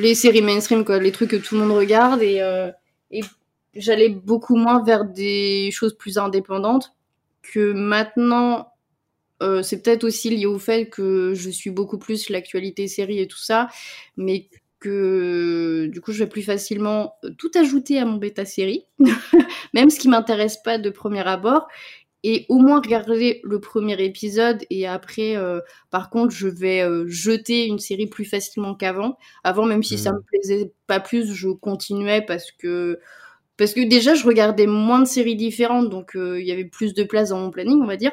les 0.00 0.14
séries 0.14 0.42
mainstream, 0.42 0.84
quoi, 0.84 0.98
les 0.98 1.12
trucs 1.12 1.30
que 1.30 1.36
tout 1.36 1.54
le 1.54 1.62
monde 1.62 1.76
regarde 1.76 2.22
et, 2.22 2.40
euh, 2.40 2.70
et 3.10 3.20
j'allais 3.74 4.08
beaucoup 4.08 4.56
moins 4.56 4.82
vers 4.82 5.04
des 5.04 5.70
choses 5.72 5.96
plus 5.96 6.18
indépendantes 6.18 6.94
que 7.42 7.72
maintenant. 7.72 8.72
Euh, 9.42 9.62
c'est 9.62 9.82
peut-être 9.82 10.04
aussi 10.04 10.28
lié 10.28 10.44
au 10.44 10.58
fait 10.58 10.90
que 10.90 11.32
je 11.34 11.48
suis 11.48 11.70
beaucoup 11.70 11.98
plus 11.98 12.28
l'actualité 12.28 12.88
série 12.88 13.20
et 13.20 13.26
tout 13.26 13.38
ça, 13.38 13.68
mais 14.18 14.48
que 14.80 15.88
du 15.90 16.00
coup 16.00 16.12
je 16.12 16.18
vais 16.24 16.28
plus 16.28 16.42
facilement 16.42 17.14
tout 17.38 17.50
ajouter 17.54 17.98
à 17.98 18.04
mon 18.04 18.16
bêta 18.16 18.44
série, 18.44 18.84
même 19.74 19.88
ce 19.88 19.98
qui 19.98 20.08
m'intéresse 20.08 20.58
pas 20.62 20.76
de 20.76 20.90
premier 20.90 21.26
abord, 21.26 21.68
et 22.22 22.46
au 22.48 22.58
moins 22.58 22.80
regarder 22.80 23.40
le 23.44 23.60
premier 23.60 24.02
épisode 24.02 24.64
et 24.68 24.86
après 24.86 25.36
euh, 25.36 25.60
par 25.90 26.10
contre 26.10 26.34
je 26.34 26.48
vais 26.48 26.82
euh, 26.82 27.06
jeter 27.08 27.66
une 27.66 27.78
série 27.78 28.06
plus 28.06 28.24
facilement 28.24 28.74
qu'avant. 28.74 29.16
Avant 29.42 29.64
même 29.64 29.82
si 29.82 29.98
ça 29.98 30.12
mmh. 30.12 30.16
me 30.16 30.20
plaisait 30.22 30.72
pas 30.86 31.00
plus 31.00 31.32
je 31.32 31.48
continuais 31.48 32.22
parce 32.22 32.52
que 32.52 32.98
parce 33.56 33.72
que 33.74 33.86
déjà 33.86 34.14
je 34.14 34.26
regardais 34.26 34.66
moins 34.66 35.00
de 35.00 35.06
séries 35.06 35.36
différentes 35.36 35.88
donc 35.88 36.16
euh, 36.16 36.40
il 36.40 36.46
y 36.46 36.52
avait 36.52 36.64
plus 36.64 36.94
de 36.94 37.04
place 37.04 37.30
dans 37.30 37.40
mon 37.40 37.50
planning 37.50 37.80
on 37.80 37.86
va 37.86 37.96
dire. 37.96 38.12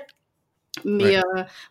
Mais 0.86 1.16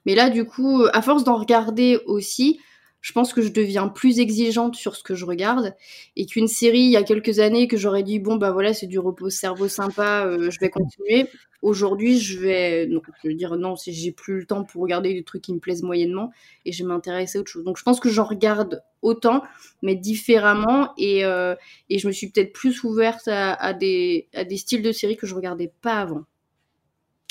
mais 0.05 0.17
là 0.17 0.31
du 0.31 0.45
coup 0.45 0.85
à 0.93 1.01
force 1.01 1.23
d'en 1.23 1.37
regarder 1.37 2.01
aussi 2.07 2.59
je 3.07 3.13
pense 3.13 3.33
que 3.33 3.41
je 3.41 3.51
deviens 3.51 3.87
plus 3.87 4.19
exigeante 4.19 4.75
sur 4.75 4.97
ce 4.97 5.05
que 5.05 5.15
je 5.15 5.25
regarde 5.25 5.77
et 6.17 6.27
qu'une 6.27 6.49
série 6.49 6.81
il 6.81 6.91
y 6.91 6.97
a 6.97 7.05
quelques 7.05 7.39
années 7.39 7.69
que 7.69 7.77
j'aurais 7.77 8.03
dit 8.03 8.19
bon 8.19 8.35
bah 8.35 8.51
voilà 8.51 8.75
c'est 8.75 8.89
du 8.89 8.99
repos 8.99 9.31
cerveau 9.31 9.69
sympa 9.69 10.29
je 10.51 10.59
vais 10.59 10.71
continuer 10.71 11.29
Aujourd'hui, 11.63 12.21
je 12.21 12.39
vais 12.39 12.87
non, 12.87 13.01
je 13.23 13.29
veux 13.29 13.35
dire 13.35 13.57
non, 13.57 13.77
si 13.77 13.93
j'ai 13.93 14.13
plus 14.13 14.41
le 14.41 14.47
temps 14.47 14.65
pour 14.65 14.83
regarder 14.83 15.15
des 15.15 15.25
trucs 15.25 15.43
qui 15.43 15.55
me 15.55 15.59
plaisent 15.59 15.83
moyennement 15.83 16.31
et 16.65 16.73
je 16.73 16.83
vais 16.83 16.89
m'intéresser 16.89 17.39
à 17.39 17.41
autre 17.41 17.51
chose. 17.51 17.65
Donc 17.65 17.79
je 17.79 17.83
pense 17.83 17.99
que 17.99 18.09
j'en 18.09 18.25
regarde 18.25 18.83
autant, 19.03 19.43
mais 19.83 19.97
différemment 19.97 20.93
et, 20.99 21.25
euh, 21.25 21.55
et 21.89 21.99
je 21.99 22.07
me 22.07 22.13
suis 22.13 22.31
peut-être 22.31 22.53
plus 22.53 22.85
ouverte 22.85 23.27
à, 23.29 23.73
des, 23.73 24.29
à 24.35 24.45
des 24.45 24.57
styles 24.57 24.83
de 24.83 24.93
séries 24.93 25.17
que 25.17 25.27
je 25.27 25.35
regardais 25.35 25.73
pas 25.81 26.01
avant. 26.01 26.25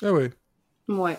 Ah 0.01 0.11
ouais. 0.11 0.31
Ouais. 0.87 1.17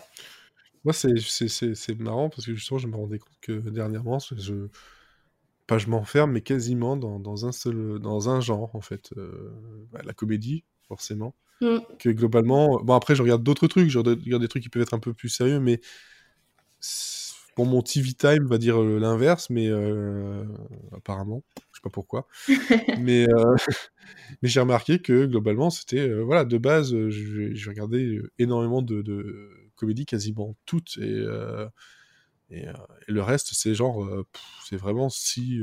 Moi, 0.86 0.92
c'est 0.92 1.98
marrant 1.98 2.30
parce 2.30 2.46
que 2.46 2.54
justement, 2.54 2.78
je 2.78 2.86
me 2.86 2.94
rendais 2.96 3.18
compte 3.18 3.36
que 3.40 3.52
dernièrement, 3.52 4.18
je, 4.20 4.68
pas 5.66 5.78
je 5.78 5.88
m'enferme, 5.88 6.30
mais 6.30 6.42
quasiment 6.42 6.96
dans, 6.96 7.18
dans, 7.18 7.44
un 7.44 7.50
seul, 7.52 7.98
dans 7.98 8.28
un 8.28 8.40
genre, 8.40 8.74
en 8.74 8.80
fait. 8.80 9.10
Euh, 9.16 9.52
bah, 9.92 10.00
la 10.04 10.12
comédie, 10.12 10.62
forcément. 10.86 11.34
Mm. 11.60 11.78
Que 11.98 12.10
globalement, 12.10 12.80
bon 12.82 12.94
après 12.94 13.14
je 13.14 13.22
regarde 13.22 13.42
d'autres 13.42 13.66
trucs, 13.66 13.88
je 13.88 13.98
regarde 13.98 14.42
des 14.42 14.48
trucs 14.48 14.62
qui 14.62 14.68
peuvent 14.68 14.82
être 14.82 14.94
un 14.94 14.98
peu 14.98 15.14
plus 15.14 15.30
sérieux, 15.30 15.58
mais 15.58 15.80
bon 17.56 17.64
mon 17.64 17.80
TV 17.80 18.12
time 18.12 18.46
va 18.46 18.58
dire 18.58 18.80
euh, 18.80 18.98
l'inverse, 18.98 19.48
mais 19.48 19.66
euh, 19.68 20.44
apparemment, 20.94 21.42
je 21.72 21.78
sais 21.78 21.82
pas 21.82 21.88
pourquoi, 21.88 22.28
mais 23.00 23.26
euh, 23.28 23.56
mais 24.42 24.48
j'ai 24.50 24.60
remarqué 24.60 24.98
que 25.00 25.24
globalement 25.24 25.70
c'était 25.70 26.12
voilà 26.20 26.44
de 26.44 26.58
base, 26.58 26.94
j'ai 27.08 27.70
regardé 27.70 28.20
énormément 28.38 28.82
de, 28.82 29.00
de, 29.00 29.65
comédies, 29.76 30.06
quasiment 30.06 30.56
toutes 30.66 30.98
et 30.98 31.24
et, 32.50 32.66
le 33.08 33.22
reste 33.22 33.50
c'est 33.52 33.74
genre 33.74 34.08
c'est 34.68 34.76
vraiment 34.76 35.08
si 35.08 35.60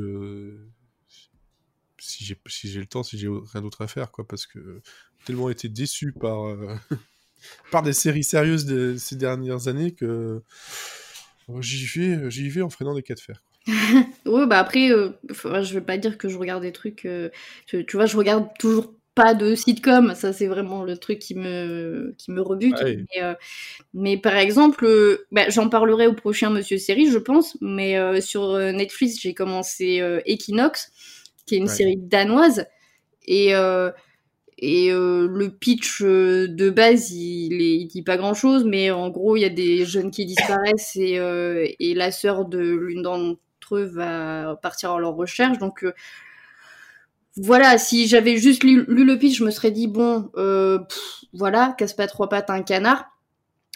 si 2.04 2.26
j'ai 2.26 2.38
si 2.48 2.68
le 2.74 2.86
temps, 2.86 3.04
si 3.04 3.18
j'ai 3.18 3.28
rien 3.30 3.62
d'autre 3.62 3.82
à 3.82 3.88
faire, 3.88 4.12
quoi, 4.12 4.28
parce 4.28 4.46
que 4.46 4.82
tellement 5.26 5.50
été 5.50 5.70
déçu 5.70 6.12
par 6.12 6.46
euh, 6.48 6.76
par 7.72 7.82
des 7.82 7.94
séries 7.94 8.24
sérieuses 8.24 8.66
de 8.66 8.96
ces 8.98 9.16
dernières 9.16 9.68
années 9.68 9.94
que 9.94 10.42
euh, 11.50 11.62
j'y 11.62 11.86
vais 11.86 12.30
j'y 12.30 12.50
vais 12.50 12.62
en 12.62 12.70
freinant 12.70 12.94
des 12.94 13.04
cas 13.04 13.16
de 13.16 13.20
fer. 13.20 13.44
oui, 14.26 14.46
bah 14.48 14.60
après, 14.60 14.92
euh, 14.92 15.12
je 15.30 15.74
vais 15.74 15.82
pas 15.82 15.98
dire 15.98 16.18
que 16.18 16.28
je 16.28 16.38
regarde 16.38 16.64
des 16.64 16.74
trucs. 16.74 17.08
Tu, 17.68 17.84
vois, 17.94 18.06
je 18.06 18.18
regarde 18.18 18.50
toujours 18.60 18.94
pas 19.16 19.34
de 19.34 19.56
sitcom. 19.56 20.16
Ça, 20.16 20.34
c'est 20.34 20.48
vraiment 20.48 20.84
le 20.84 20.98
truc 20.98 21.20
qui 21.20 21.36
me 21.36 22.16
qui 22.18 22.32
me 22.32 22.42
rebute. 22.42 22.84
Mais, 23.94 24.18
par 24.18 24.36
exemple, 24.36 24.88
bah, 25.32 25.50
j'en 25.50 25.70
parlerai 25.70 26.08
au 26.08 26.14
prochain 26.14 26.50
Monsieur 26.50 26.78
Série, 26.78 27.10
je 27.10 27.18
pense. 27.18 27.58
Mais 27.62 28.22
sur 28.22 28.58
Netflix, 28.58 29.20
j'ai 29.22 29.34
commencé 29.34 30.02
Equinox 30.26 30.92
qui 31.46 31.56
est 31.56 31.58
une 31.58 31.68
série 31.68 31.98
danoise. 31.98 32.66
Et, 33.26 33.56
euh, 33.56 33.92
et 34.58 34.92
euh, 34.92 35.28
le 35.28 35.50
pitch 35.50 36.02
euh, 36.02 36.48
de 36.48 36.70
base, 36.70 37.12
il, 37.12 37.62
il 37.62 37.88
dit 37.88 38.02
pas 38.02 38.18
grand 38.18 38.34
chose, 38.34 38.66
mais 38.66 38.92
en 38.92 39.10
gros, 39.10 39.36
il 39.36 39.42
y 39.42 39.46
a 39.46 39.50
des 39.50 39.86
jeunes 39.86 40.12
qui 40.12 40.26
disparaissent 40.26 40.96
et, 40.96 41.76
et 41.80 41.94
la 41.94 42.12
sœur 42.12 42.46
de 42.46 42.60
l'une 42.60 43.02
d'entre 43.02 43.40
d'entre 43.64 43.76
eux 43.78 43.86
va 43.86 44.60
partir 44.62 44.92
à 44.92 45.00
leur 45.00 45.16
recherche. 45.16 45.58
Donc 45.58 45.86
voilà, 47.36 47.78
si 47.78 48.08
j'avais 48.08 48.38
juste 48.38 48.64
lu, 48.64 48.86
le 48.88 49.18
pitch, 49.18 49.38
je 49.38 49.44
me 49.44 49.52
serais 49.52 49.72
dit 49.72 49.88
bon, 49.88 50.30
voilà, 51.34 51.76
casse 51.78 51.94
pas 51.94 52.08
trois 52.08 52.30
pattes 52.30 52.50
à 52.50 52.54
un 52.54 52.64
canard. 52.64 53.10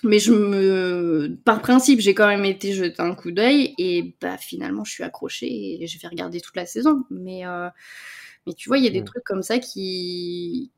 Mais 0.03 0.19
je 0.19 0.31
me, 0.31 1.39
par 1.43 1.59
principe, 1.59 2.01
j'ai 2.01 2.13
quand 2.13 2.27
même 2.27 2.45
été 2.45 2.71
jeter 2.71 3.01
un 3.01 3.15
coup 3.15 3.31
d'œil 3.31 3.73
et 3.79 4.15
bah 4.21 4.37
finalement, 4.37 4.83
je 4.83 4.91
suis 4.91 5.03
accrochée 5.03 5.81
et 5.81 5.87
je 5.87 5.99
vais 5.99 6.07
regarder 6.07 6.39
toute 6.39 6.55
la 6.55 6.67
saison. 6.67 7.03
Mais 7.09 7.43
mais 8.47 8.53
tu 8.53 8.69
vois, 8.69 8.77
il 8.77 8.85
y 8.85 8.87
a 8.87 8.91
des 8.91 9.03
trucs 9.03 9.23
comme 9.25 9.43
ça 9.43 9.59
qui 9.59 10.71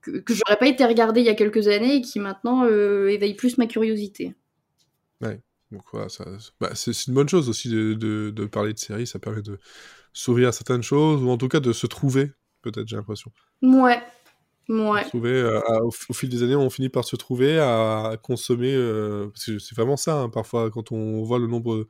que, 0.00 0.18
que 0.18 0.34
j'aurais 0.34 0.56
pas 0.56 0.66
été 0.66 0.84
regarder 0.84 1.20
il 1.20 1.26
y 1.26 1.30
a 1.30 1.34
quelques 1.34 1.68
années 1.68 1.96
et 1.96 2.00
qui 2.00 2.20
maintenant 2.20 2.64
euh, 2.64 3.08
éveillent 3.08 3.34
plus 3.34 3.58
ma 3.58 3.66
curiosité. 3.66 4.34
Ouais. 5.20 5.40
Donc 5.72 5.82
voilà, 5.92 6.06
bah, 6.60 6.70
c'est 6.74 7.06
une 7.08 7.14
bonne 7.14 7.28
chose 7.28 7.48
aussi 7.48 7.68
de, 7.68 7.94
de, 7.94 8.44
parler 8.46 8.72
de 8.72 8.78
séries, 8.78 9.06
ça 9.06 9.18
permet 9.18 9.42
de 9.42 9.58
s'ouvrir 10.16 10.48
à 10.48 10.52
certaines 10.52 10.82
choses, 10.82 11.22
ou 11.22 11.28
en 11.28 11.36
tout 11.36 11.48
cas 11.48 11.60
de 11.60 11.72
se 11.74 11.86
trouver, 11.86 12.32
peut-être, 12.62 12.88
j'ai 12.88 12.96
l'impression. 12.96 13.30
Ouais. 13.60 14.00
Ouais. 14.68 15.04
Trouver, 15.04 15.30
euh, 15.30 15.60
au, 15.82 15.90
fil 15.90 16.28
des 16.28 16.42
années, 16.42 16.56
on 16.56 16.70
finit 16.70 16.88
par 16.88 17.04
se 17.04 17.14
trouver 17.16 17.58
à, 17.58 18.16
consommer, 18.22 18.74
euh, 18.74 19.28
parce 19.28 19.44
que 19.44 19.58
c'est 19.58 19.76
vraiment 19.76 19.96
ça, 19.96 20.16
hein, 20.20 20.28
parfois, 20.30 20.70
quand 20.70 20.90
on 20.90 21.22
voit 21.22 21.38
le 21.38 21.46
nombre 21.46 21.86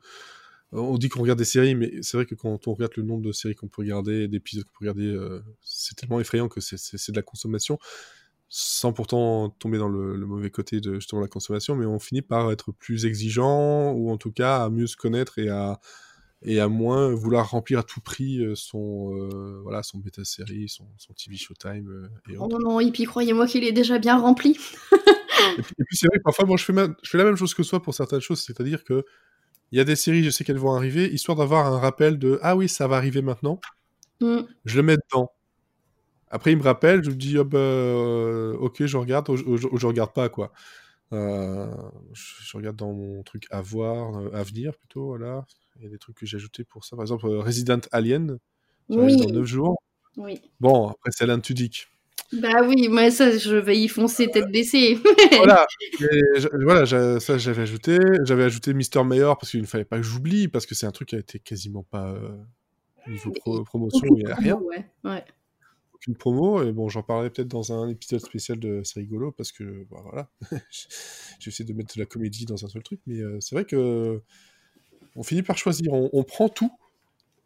on 0.73 0.97
dit 0.97 1.07
qu'on 1.07 1.21
regarde 1.21 1.39
des 1.39 1.45
séries, 1.45 1.75
mais 1.75 1.93
c'est 2.01 2.17
vrai 2.17 2.25
que 2.25 2.35
quand 2.35 2.67
on 2.67 2.73
regarde 2.73 2.91
le 2.97 3.03
nombre 3.03 3.21
de 3.21 3.31
séries 3.31 3.55
qu'on 3.55 3.69
peut 3.69 3.81
regarder, 3.83 4.27
d'épisodes 4.27 4.65
qu'on 4.65 4.71
peut 4.71 4.89
regarder, 4.89 5.07
euh, 5.07 5.41
c'est 5.61 5.95
tellement 5.95 6.19
effrayant 6.19 6.49
que 6.49 6.59
c'est 6.59 7.11
de 7.11 7.15
la 7.15 7.21
consommation, 7.21 7.79
sans 8.49 8.91
pourtant 8.91 9.49
tomber 9.49 9.77
dans 9.77 9.87
le, 9.87 10.17
mauvais 10.25 10.51
côté 10.51 10.81
de 10.81 10.95
justement 10.95 11.21
la 11.21 11.29
consommation, 11.29 11.77
mais 11.77 11.85
on 11.85 11.99
finit 11.99 12.21
par 12.21 12.51
être 12.51 12.73
plus 12.73 13.05
exigeant, 13.05 13.93
ou 13.93 14.11
en 14.11 14.17
tout 14.17 14.33
cas 14.33 14.65
à 14.65 14.69
mieux 14.69 14.87
se 14.87 14.97
connaître 14.97 15.39
et 15.39 15.47
à, 15.47 15.79
et 16.43 16.59
à 16.59 16.67
moins 16.67 17.09
vouloir 17.13 17.49
remplir 17.49 17.79
à 17.79 17.83
tout 17.83 17.99
prix 17.99 18.39
euh, 18.39 18.53
son, 18.55 19.15
euh, 19.15 19.59
voilà, 19.63 19.83
son 19.83 19.97
bêta-série, 19.97 20.69
son, 20.69 20.85
son, 20.97 21.13
TV 21.13 21.35
Showtime. 21.35 22.09
et 22.29 22.37
oh 22.37 22.47
non, 22.47 22.59
non, 22.59 22.79
et 22.79 22.91
puis 22.91 23.05
croyez-moi 23.05 23.47
qu'il 23.47 23.63
est 23.63 23.71
déjà 23.71 23.97
bien 23.97 24.17
rempli. 24.19 24.57
et 24.91 25.61
puis, 25.61 25.97
c'est 25.97 26.07
vrai 26.07 26.19
parfois, 26.23 26.45
moi, 26.45 26.57
je 26.57 26.63
fais, 26.63 26.73
je 27.01 27.09
fais 27.09 27.17
la 27.17 27.23
même 27.23 27.35
chose 27.35 27.53
que 27.53 27.63
toi 27.63 27.81
pour 27.81 27.93
certaines 27.93 28.21
choses, 28.21 28.41
c'est-à-dire 28.41 28.83
que 28.83 29.03
il 29.71 29.77
y 29.77 29.81
a 29.81 29.83
des 29.83 29.95
séries, 29.95 30.23
je 30.23 30.29
sais 30.29 30.43
qu'elles 30.43 30.57
vont 30.57 30.73
arriver, 30.73 31.11
histoire 31.11 31.37
d'avoir 31.37 31.65
un 31.65 31.79
rappel 31.79 32.17
de 32.17 32.39
Ah 32.41 32.55
oui, 32.55 32.69
ça 32.69 32.87
va 32.87 32.95
arriver 32.95 33.21
maintenant. 33.21 33.59
Mm. 34.21 34.41
Je 34.65 34.77
le 34.77 34.83
mets 34.83 34.95
dedans. 34.95 35.31
Après, 36.29 36.51
il 36.51 36.57
me 36.57 36.63
rappelle, 36.63 37.03
je 37.03 37.09
me 37.09 37.15
dis 37.15 37.37
oh, 37.37 37.43
bah, 37.43 37.57
euh, 37.57 38.53
Ok, 38.59 38.85
je 38.85 38.97
regarde, 38.97 39.29
ou, 39.29 39.57
je 39.57 39.85
regarde 39.85 40.13
pas, 40.13 40.29
quoi. 40.29 40.51
Euh, 41.13 41.67
je, 42.13 42.57
regarde 42.57 42.75
dans 42.75 42.91
mon 42.91 43.23
truc 43.23 43.45
à 43.49 43.61
voir, 43.61 44.17
euh, 44.17 44.29
à 44.33 44.43
venir 44.43 44.75
plutôt, 44.77 45.07
voilà. 45.07 45.45
Il 45.79 45.83
y 45.83 45.87
a 45.87 45.89
des 45.89 45.97
trucs 45.97 46.17
que 46.17 46.25
j'ai 46.25 46.37
ajoutés 46.37 46.63
pour 46.63 46.85
ça. 46.85 46.95
Par 46.95 47.03
exemple, 47.03 47.27
Resident 47.27 47.81
Alien, 47.91 48.39
oui. 48.89 49.17
dans 49.17 49.31
9 49.31 49.45
jours. 49.45 49.81
Oui. 50.17 50.41
Bon, 50.59 50.87
après, 50.87 51.11
c'est 51.11 51.23
Alan 51.23 51.39
Tudyk. 51.39 51.87
Bah 52.33 52.61
oui, 52.65 52.89
moi 52.89 53.09
ça, 53.09 53.37
je 53.37 53.55
vais 53.55 53.77
y 53.77 53.87
foncer 53.87 54.29
tête 54.29 54.51
baissée. 54.51 54.99
voilà, 55.37 55.65
voilà 56.61 56.85
ça 56.85 57.37
j'avais 57.37 57.61
ajouté. 57.61 57.97
J'avais 58.23 58.43
ajouté 58.43 58.73
Mister 58.73 59.01
Mayor 59.03 59.37
parce 59.37 59.51
qu'il 59.51 59.61
ne 59.61 59.65
fallait 59.65 59.85
pas 59.85 59.95
que 59.95 60.03
j'oublie, 60.03 60.49
parce 60.49 60.65
que 60.65 60.75
c'est 60.75 60.85
un 60.85 60.91
truc 60.91 61.09
qui 61.09 61.15
a 61.15 61.19
été 61.19 61.39
quasiment 61.39 61.83
pas 61.83 62.09
euh, 62.09 62.35
niveau 63.07 63.31
promotion, 63.63 64.07
il 64.17 64.25
n'y 64.25 64.31
a 64.31 64.35
rien. 64.35 64.59
Ouais, 65.03 65.23
Aucune 65.93 66.15
promo, 66.15 66.61
et 66.63 66.71
bon, 66.71 66.89
j'en 66.89 67.01
parlerai 67.01 67.29
peut-être 67.29 67.47
dans 67.47 67.71
un 67.71 67.87
épisode 67.89 68.19
spécial 68.19 68.59
de 68.59 68.81
C'est 68.83 68.99
rigolo, 68.99 69.31
parce 69.31 69.51
que 69.51 69.85
bah, 69.89 70.01
voilà, 70.03 70.29
j'ai 71.39 71.49
essayé 71.49 71.65
de 71.65 71.73
mettre 71.73 71.95
de 71.95 72.01
la 72.01 72.05
comédie 72.05 72.45
dans 72.45 72.63
un 72.63 72.67
seul 72.67 72.83
truc, 72.83 72.99
mais 73.07 73.21
euh, 73.21 73.37
c'est 73.39 73.55
vrai 73.55 73.65
que 73.65 74.21
on 75.17 75.23
finit 75.23 75.43
par 75.43 75.57
choisir, 75.57 75.91
on, 75.91 76.09
on 76.13 76.23
prend 76.23 76.47
tout, 76.47 76.71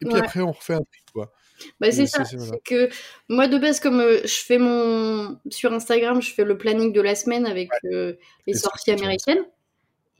et 0.01 0.05
puis 0.05 0.17
après 0.17 0.41
on 0.41 0.51
refait 0.51 0.73
un 0.73 0.84
truc, 0.84 1.03
quoi. 1.13 1.34
Bah, 1.79 1.91
c'est 1.91 2.07
ça, 2.07 2.23
c'est 2.25 2.38
que 2.63 2.89
moi 3.29 3.47
de 3.47 3.57
base, 3.57 3.79
comme 3.79 3.99
euh, 3.99 4.19
je 4.23 4.43
fais 4.45 4.57
mon. 4.57 5.38
Sur 5.49 5.73
Instagram, 5.73 6.21
je 6.21 6.34
fais 6.34 6.43
le 6.43 6.57
planning 6.57 6.93
de 6.93 7.01
la 7.01 7.15
semaine 7.15 7.45
avec 7.45 7.69
euh, 7.86 8.13
les 8.47 8.53
sorties 8.53 8.91
américaines. 8.91 9.43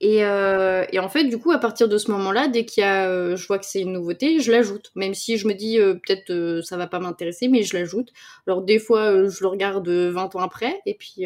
Et, 0.04 0.26
euh, 0.26 0.84
et, 0.92 0.98
en 0.98 1.10
fait, 1.10 1.26
du 1.26 1.38
coup, 1.38 1.52
à 1.52 1.60
partir 1.60 1.88
de 1.88 1.98
ce 2.00 2.10
moment-là, 2.10 2.48
dès 2.48 2.66
qu'il 2.66 2.82
y 2.82 2.84
a, 2.84 3.36
je 3.36 3.46
vois 3.48 3.60
que 3.60 3.66
c'est 3.68 3.82
une 3.82 3.94
nouveauté, 3.94 4.40
je 4.40 4.52
l'ajoute. 4.52 4.92
Même 4.96 5.14
si 5.14 5.38
je 5.38 5.48
me 5.48 5.54
dis 5.54 5.78
peut-être 5.78 6.62
ça 6.64 6.76
va 6.76 6.88
pas 6.88 7.00
m'intéresser, 7.00 7.48
mais 7.48 7.62
je 7.62 7.78
l'ajoute. 7.78 8.12
Alors 8.48 8.64
des 8.64 8.80
fois, 8.80 9.28
je 9.28 9.42
le 9.42 9.48
regarde 9.48 9.88
20 9.88 10.36
ans 10.36 10.40
après, 10.40 10.80
et 10.88 10.96
puis, 10.96 11.26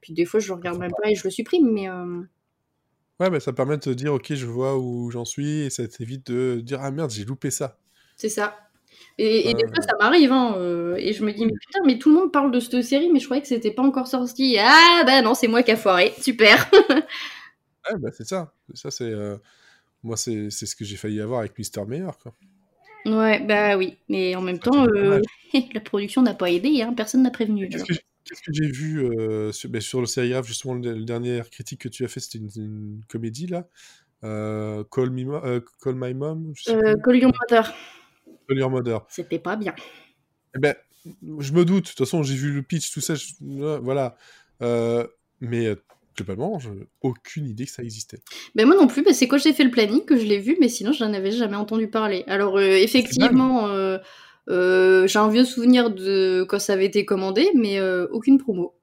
puis 0.00 0.12
des 0.12 0.24
fois, 0.24 0.40
je 0.40 0.48
le 0.48 0.54
regarde 0.54 0.80
même 0.80 0.92
pas 1.00 1.10
et 1.10 1.14
je 1.14 1.22
le 1.22 1.30
supprime. 1.30 1.70
Mais 1.70 1.86
ouais, 3.22 3.30
mais 3.30 3.40
ça 3.40 3.52
permet 3.52 3.76
de 3.76 3.82
te 3.82 3.90
dire, 3.90 4.12
ok, 4.12 4.34
je 4.34 4.46
vois 4.46 4.78
où 4.78 5.10
j'en 5.10 5.24
suis, 5.24 5.60
et 5.60 5.70
ça 5.70 5.86
t'évite 5.86 6.30
de 6.30 6.60
dire 6.60 6.80
ah 6.82 6.90
merde, 6.90 7.10
j'ai 7.10 7.24
loupé 7.24 7.50
ça. 7.50 7.78
C'est 8.16 8.28
ça. 8.28 8.58
Et, 9.18 9.54
des 9.54 9.66
fois, 9.68 9.82
ça 9.82 9.94
m'arrive, 10.00 10.32
hein, 10.32 10.54
euh, 10.56 10.96
et 10.96 11.12
je 11.12 11.24
me 11.24 11.32
dis, 11.32 11.44
mais 11.44 11.52
putain, 11.52 11.80
mais 11.86 11.98
tout 11.98 12.08
le 12.08 12.16
monde 12.16 12.32
parle 12.32 12.50
de 12.50 12.60
cette 12.60 12.82
série, 12.82 13.10
mais 13.12 13.20
je 13.20 13.26
croyais 13.26 13.42
que 13.42 13.48
c'était 13.48 13.70
pas 13.70 13.82
encore 13.82 14.06
sorti. 14.06 14.56
Ah, 14.58 15.02
bah 15.04 15.20
non, 15.22 15.34
c'est 15.34 15.48
moi 15.48 15.62
qui 15.62 15.70
a 15.70 15.76
foiré, 15.76 16.12
super. 16.20 16.70
ouais, 16.90 17.98
bah 17.98 18.08
c'est 18.12 18.26
ça. 18.26 18.52
Ça, 18.74 18.90
c'est. 18.90 19.04
Euh, 19.04 19.36
moi, 20.02 20.16
c'est 20.16 20.50
ce 20.50 20.74
que 20.74 20.84
j'ai 20.84 20.96
failli 20.96 21.20
avoir 21.20 21.40
avec 21.40 21.56
Mister 21.58 21.84
Meilleur, 21.86 22.18
quoi. 22.18 22.34
Ouais, 23.04 23.40
bah 23.40 23.76
oui, 23.76 23.98
mais 24.08 24.34
en 24.34 24.40
même 24.40 24.58
temps, 24.58 24.86
euh, 24.86 25.20
la 25.74 25.80
production 25.80 26.22
n'a 26.22 26.34
pas 26.34 26.50
aidé, 26.50 26.82
hein, 26.82 26.94
personne 26.96 27.22
n'a 27.22 27.30
prévenu. 27.30 27.68
Qu'est-ce 27.68 27.84
que, 27.84 27.94
j'ai 28.50 28.70
vu 28.70 29.06
sur, 29.52 29.70
bah, 29.70 29.80
sur, 29.80 30.00
le 30.00 30.06
sérigraphe, 30.06 30.46
justement, 30.46 30.74
le, 30.74 31.04
dernière 31.04 31.50
critique 31.50 31.80
que 31.80 31.88
tu 31.88 32.04
as 32.04 32.08
fait, 32.08 32.20
c'était 32.20 32.38
une, 32.38 33.02
comédie, 33.08 33.46
là 33.46 33.66
Call, 34.22 35.10
me, 35.10 35.64
Call 35.82 35.94
My 35.96 36.14
Mom 36.14 36.52
Call 36.66 37.16
Your 38.58 38.70
Mother. 38.70 39.06
C'était 39.08 39.38
pas 39.38 39.56
bien. 39.56 39.74
Eh 40.54 40.58
ben, 40.58 40.74
je 41.38 41.52
me 41.52 41.64
doute. 41.64 41.84
De 41.84 41.88
toute 41.88 41.98
façon, 41.98 42.22
j'ai 42.22 42.34
vu 42.34 42.52
le 42.52 42.62
pitch, 42.62 42.92
tout 42.92 43.00
ça. 43.00 43.14
voilà. 43.40 44.16
Mais 45.40 45.76
globalement, 46.16 46.58
j'ai 46.58 46.70
aucune 47.00 47.46
idée 47.46 47.64
que 47.64 47.70
ça 47.70 47.82
existait. 47.82 48.20
Ben 48.54 48.66
moi 48.66 48.76
non 48.76 48.86
plus. 48.86 49.04
c'est 49.12 49.28
quand 49.28 49.38
j'ai 49.38 49.52
fait 49.52 49.64
le 49.64 49.70
planning 49.70 50.04
que 50.04 50.16
je 50.16 50.24
l'ai 50.24 50.38
vu, 50.38 50.56
mais 50.60 50.68
sinon, 50.68 50.92
je 50.92 51.04
n'en 51.04 51.12
avais 51.12 51.30
jamais 51.30 51.56
entendu 51.56 51.88
parler. 51.88 52.24
Alors, 52.26 52.58
euh, 52.58 52.76
effectivement, 52.76 53.68
j'ai 54.48 55.18
un 55.18 55.28
vieux 55.28 55.44
souvenir 55.44 55.90
de 55.90 56.44
quand 56.48 56.58
ça 56.58 56.74
avait 56.74 56.86
été 56.86 57.04
commandé, 57.04 57.50
mais 57.54 57.80
aucune 58.10 58.38
promo. 58.38 58.74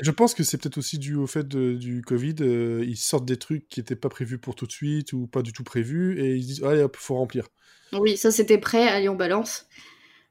je 0.00 0.10
pense 0.10 0.34
que 0.34 0.42
c'est 0.42 0.58
peut-être 0.58 0.78
aussi 0.78 0.98
dû 0.98 1.14
au 1.16 1.26
fait 1.26 1.48
du 1.48 2.02
Covid. 2.02 2.36
ils 2.38 2.96
sortent 2.96 3.26
des 3.26 3.38
trucs 3.38 3.68
qui 3.68 3.80
n'étaient 3.80 3.96
pas 3.96 4.08
prévus 4.08 4.38
pour 4.38 4.54
tout 4.54 4.66
de 4.66 4.72
suite 4.72 5.12
ou 5.12 5.26
pas 5.26 5.42
du 5.42 5.52
tout 5.52 5.64
prévus 5.64 6.20
et 6.20 6.34
ils 6.34 6.46
disent 6.46 6.64
allez 6.64 6.82
hop, 6.82 6.96
faut 6.96 7.16
remplir. 7.16 7.48
Oui, 7.92 8.16
ça 8.16 8.30
c'était 8.30 8.58
prêt, 8.58 8.88
allez 8.88 9.08
on 9.08 9.14
balance. 9.14 9.66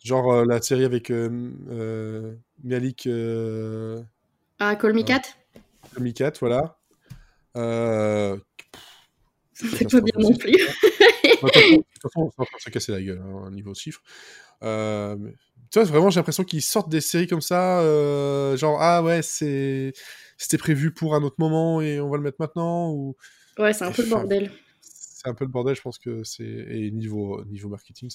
Genre 0.04 0.34
euh, 0.34 0.46
la 0.46 0.62
série 0.62 0.84
avec 0.84 1.10
euh, 1.10 1.52
euh 1.70 2.36
Mialik. 2.64 3.08
Euh, 3.08 4.02
ah, 4.60 4.76
Call 4.76 4.94
Me 4.94 5.04
Cat 5.04 5.22
Call 5.94 6.04
Me 6.04 6.12
Cat, 6.12 6.34
voilà. 6.42 6.78
C'est 9.54 9.90
pas 9.92 10.02
bien 10.02 10.14
non 10.18 10.36
plus. 10.36 10.52
de 10.52 11.76
toute 11.78 12.02
façon, 12.02 12.32
on 12.38 12.44
va 12.44 12.46
se 12.60 12.70
casser 12.70 12.92
la 12.92 13.02
gueule 13.02 13.22
hein, 13.24 13.44
au 13.48 13.50
niveau 13.50 13.74
chiffre. 13.74 14.02
Mais... 14.63 15.34
Tu 15.71 15.80
vois, 15.80 15.84
vraiment, 15.86 16.10
j'ai 16.10 16.19
l'impression 16.19 16.43
qu'ils 16.43 16.62
sortent 16.62 16.89
des 16.89 17.02
séries 17.02 17.28
comme 17.28 17.41
ça, 17.41 17.82
genre, 18.56 18.82
ah 18.82 19.04
ouais, 19.04 19.21
c'est 19.21 19.93
c'était 20.38 20.58
prévu 20.58 20.91
pour 20.91 21.15
un 21.15 21.23
autre 21.23 21.38
moment 21.39 21.82
et 21.82 21.99
on 21.99 22.10
va 22.10 22.17
le 22.17 22.23
mettre 22.23 22.38
maintenant. 22.39 22.91
Ou... 22.91 23.15
Ouais, 23.58 23.73
c'est 23.73 23.86
un 23.86 23.91
peu 23.91 24.04
le 24.04 24.10
bordel 24.10 24.52
c'est 25.23 25.30
un 25.30 25.34
peu 25.34 25.45
le 25.45 25.52
bordel, 25.52 25.76
je 25.76 25.82
pense 25.82 25.97
que 25.97 26.23
c'est. 26.23 26.43
Et 26.43 26.91
niveau, 26.91 27.43
niveau 27.45 27.69
marketing, 27.69 28.10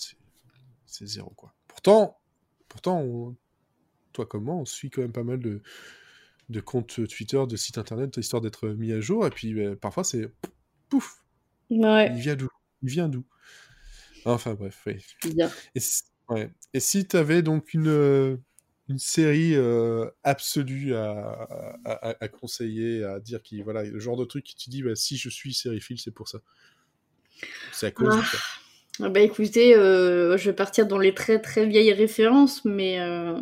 c'est 0.86 1.06
zéro, 1.06 1.30
quoi. 1.30 1.54
Pourtant, 1.66 2.20
pourtant 2.68 3.34
toi 4.12 4.26
comme 4.26 4.44
moi, 4.44 4.54
on 4.56 4.64
suit 4.64 4.90
quand 4.90 5.02
même 5.02 5.12
pas 5.12 5.24
mal 5.24 5.38
de, 5.40 5.62
de 6.48 6.60
comptes 6.60 7.06
Twitter, 7.08 7.42
de 7.48 7.56
sites 7.56 7.78
internet, 7.78 8.16
histoire 8.16 8.42
d'être 8.42 8.68
mis 8.68 8.92
à 8.92 9.00
jour, 9.00 9.26
et 9.26 9.30
puis 9.30 9.54
bah, 9.54 9.76
parfois 9.76 10.04
c'est. 10.04 10.28
Pouf 10.88 11.24
ouais. 11.70 12.10
Il 12.14 12.20
vient 12.20 12.36
d'où? 12.36 12.48
Il 12.82 12.90
vient 12.90 13.08
d'où? 13.08 13.24
Enfin 14.24 14.54
bref, 14.54 14.82
oui. 14.86 14.96
Et, 15.74 15.80
ouais. 16.28 16.50
et 16.74 16.80
si 16.80 17.06
tu 17.06 17.16
avais 17.16 17.42
donc 17.42 17.74
une, 17.74 18.38
une 18.88 18.98
série 18.98 19.54
euh, 19.54 20.08
absolue 20.24 20.94
à, 20.94 21.46
à, 21.84 22.28
conseiller, 22.28 23.04
à 23.04 23.20
dire 23.20 23.42
qui 23.42 23.62
voilà 23.62 23.84
le 23.84 23.98
genre 23.98 24.16
de 24.16 24.24
truc 24.24 24.44
qui 24.44 24.56
te 24.56 24.70
dit 24.70 24.82
bah, 24.82 24.94
si 24.94 25.16
je 25.16 25.28
suis 25.28 25.52
sériephile, 25.52 25.98
c'est 25.98 26.10
pour 26.10 26.28
ça. 26.28 26.38
C'est 27.72 27.86
à 27.86 27.90
cause 27.90 28.14
ah. 29.00 29.08
Bah 29.10 29.20
écoutez, 29.20 29.76
euh, 29.76 30.36
je 30.36 30.50
vais 30.50 30.56
partir 30.56 30.86
dans 30.86 30.98
les 30.98 31.14
très 31.14 31.40
très 31.40 31.66
vieilles 31.66 31.92
références, 31.92 32.64
mais, 32.64 32.98
euh, 32.98 33.38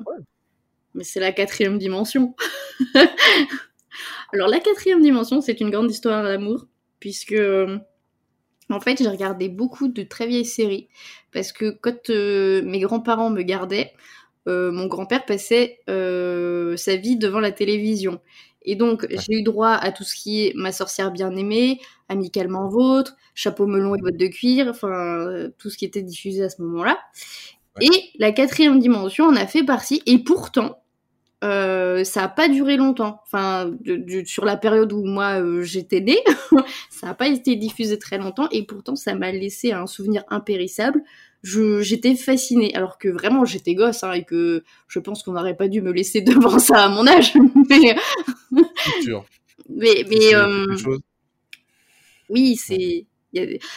mais 0.94 1.02
c'est 1.02 1.20
la 1.20 1.32
quatrième 1.32 1.78
dimension. 1.78 2.34
Alors 4.34 4.48
la 4.48 4.60
quatrième 4.60 5.00
dimension, 5.00 5.40
c'est 5.40 5.60
une 5.60 5.70
grande 5.70 5.90
histoire 5.90 6.22
d'amour, 6.22 6.66
puisque 7.00 7.32
euh, 7.32 7.78
en 8.70 8.80
fait 8.80 8.98
j'ai 8.98 9.08
regardé 9.08 9.48
beaucoup 9.48 9.88
de 9.88 10.02
très 10.02 10.26
vieilles 10.26 10.44
séries, 10.44 10.88
parce 11.32 11.52
que 11.52 11.70
quand 11.70 12.10
mes 12.10 12.80
grands-parents 12.80 13.30
me 13.30 13.42
gardaient, 13.42 13.92
mon 14.46 14.86
grand-père 14.86 15.24
passait 15.24 15.80
sa 15.86 16.96
vie 16.96 17.16
devant 17.16 17.40
la 17.40 17.52
télévision. 17.52 18.20
Et 18.66 18.74
donc, 18.74 19.06
j'ai 19.08 19.34
eu 19.38 19.42
droit 19.42 19.70
à 19.70 19.92
tout 19.92 20.02
ce 20.02 20.14
qui 20.14 20.44
est 20.44 20.52
Ma 20.56 20.72
sorcière 20.72 21.12
bien-aimée, 21.12 21.80
Amicalement 22.08 22.68
vôtre, 22.68 23.16
Chapeau 23.34 23.66
melon 23.66 23.94
et 23.94 24.00
bottes 24.00 24.16
de 24.16 24.26
cuir, 24.26 24.66
enfin, 24.68 24.88
euh, 24.88 25.50
tout 25.58 25.70
ce 25.70 25.78
qui 25.78 25.84
était 25.84 26.02
diffusé 26.02 26.42
à 26.42 26.50
ce 26.50 26.60
moment-là. 26.62 26.98
Et 27.80 28.10
la 28.18 28.32
quatrième 28.32 28.80
dimension 28.80 29.26
en 29.26 29.36
a 29.36 29.46
fait 29.46 29.62
partie. 29.62 30.02
Et 30.06 30.18
pourtant, 30.18 30.82
euh, 31.46 32.02
ça 32.04 32.22
n'a 32.22 32.28
pas 32.28 32.48
duré 32.48 32.76
longtemps. 32.76 33.20
Enfin, 33.24 33.70
sur 34.24 34.44
la 34.44 34.56
période 34.56 34.92
où 34.92 35.04
moi 35.04 35.40
euh, 35.40 35.62
j'étais 35.62 36.00
née, 36.00 36.18
ça 36.90 37.06
n'a 37.06 37.14
pas 37.14 37.28
été 37.28 37.56
diffusé 37.56 37.98
très 37.98 38.18
longtemps 38.18 38.48
et 38.50 38.64
pourtant 38.64 38.96
ça 38.96 39.14
m'a 39.14 39.30
laissé 39.30 39.72
un 39.72 39.86
souvenir 39.86 40.24
impérissable. 40.28 41.02
J'étais 41.42 42.16
fascinée, 42.16 42.74
alors 42.74 42.98
que 42.98 43.08
vraiment 43.08 43.44
j'étais 43.44 43.74
gosse 43.74 44.02
hein, 44.02 44.12
et 44.12 44.24
que 44.24 44.64
je 44.88 44.98
pense 44.98 45.22
qu'on 45.22 45.32
n'aurait 45.32 45.56
pas 45.56 45.68
dû 45.68 45.80
me 45.80 45.92
laisser 45.92 46.20
devant 46.22 46.58
ça 46.58 46.84
à 46.84 46.88
mon 46.88 47.06
âge. 47.06 47.34
mais, 47.68 47.96
mais, 49.68 50.04
mais 50.08 50.34
euh... 50.34 50.66
oui, 52.28 52.56
c'est 52.56 53.06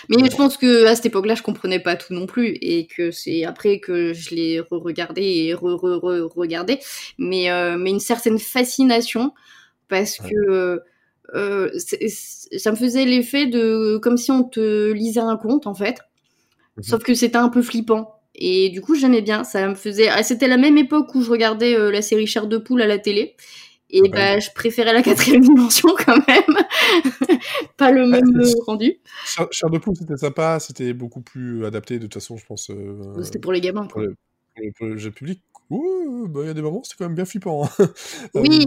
mais 0.09 0.29
je 0.29 0.35
pense 0.35 0.57
que 0.57 0.85
à 0.85 0.95
cette 0.95 1.07
époque-là, 1.07 1.35
je 1.35 1.43
comprenais 1.43 1.79
pas 1.79 1.95
tout 1.95 2.13
non 2.13 2.25
plus 2.25 2.57
et 2.61 2.87
que 2.87 3.11
c'est 3.11 3.43
après 3.45 3.79
que 3.79 4.13
je 4.13 4.35
l'ai 4.35 4.59
re-regardé 4.59 5.21
et 5.21 5.53
re-re-regardé. 5.53 6.79
Mais 7.17 7.51
euh, 7.51 7.77
mais 7.77 7.89
une 7.89 7.99
certaine 7.99 8.39
fascination 8.39 9.33
parce 9.87 10.17
que 10.17 10.81
euh, 11.35 11.69
ça 12.57 12.71
me 12.71 12.75
faisait 12.75 13.05
l'effet 13.05 13.45
de 13.45 13.97
comme 13.97 14.17
si 14.17 14.31
on 14.31 14.43
te 14.43 14.91
lisait 14.91 15.19
un 15.19 15.37
conte 15.37 15.67
en 15.67 15.73
fait, 15.73 15.97
mhm. 16.77 16.83
sauf 16.83 17.03
que 17.03 17.13
c'était 17.13 17.37
un 17.37 17.49
peu 17.49 17.61
flippant. 17.61 18.15
Et 18.35 18.69
du 18.69 18.81
coup, 18.81 18.95
j'aimais 18.95 19.21
bien. 19.21 19.43
Ça 19.43 19.67
me 19.67 19.75
faisait. 19.75 20.07
Ah, 20.07 20.23
c'était 20.23 20.47
la 20.47 20.57
même 20.57 20.77
époque 20.77 21.13
où 21.13 21.21
je 21.21 21.29
regardais 21.29 21.75
euh, 21.75 21.91
la 21.91 22.01
série 22.01 22.25
Chair 22.25 22.47
de 22.47 22.57
poule 22.57 22.81
à 22.81 22.87
la 22.87 22.97
télé. 22.97 23.35
Et 23.91 24.08
bah, 24.10 24.39
je 24.39 24.49
préférais 24.54 24.93
la 24.93 25.02
quatrième 25.02 25.41
dimension 25.43 25.89
quand 25.97 26.17
même. 26.28 27.39
pas 27.78 27.91
le 27.91 28.06
même 28.06 28.23
rendu. 28.65 28.99
Cher 29.25 29.69
de 29.69 29.78
poule, 29.78 29.95
c'était 29.97 30.17
sympa, 30.17 30.60
c'était 30.60 30.93
beaucoup 30.93 31.21
plus 31.21 31.65
adapté 31.65 31.97
de 31.97 32.04
toute 32.04 32.13
façon, 32.13 32.38
je 32.38 32.45
pense. 32.45 32.69
Euh, 32.69 33.21
c'était 33.23 33.39
pour 33.39 33.52
les 33.52 33.62
gamins. 33.62 33.86
Pour, 33.88 34.02
le, 34.02 34.15
pour, 34.78 34.88
le, 34.88 35.12
public. 35.12 35.41
Bah, 35.71 36.41
il 36.41 36.47
y 36.47 36.49
a 36.49 36.54
des 36.54 36.62
moments, 36.62 36.84
c'était 36.84 36.97
quand 36.99 37.06
même 37.06 37.15
bien 37.15 37.25
flippant. 37.25 37.65
Hein. 37.65 37.69
Euh, 38.36 38.41
oui, 38.41 38.65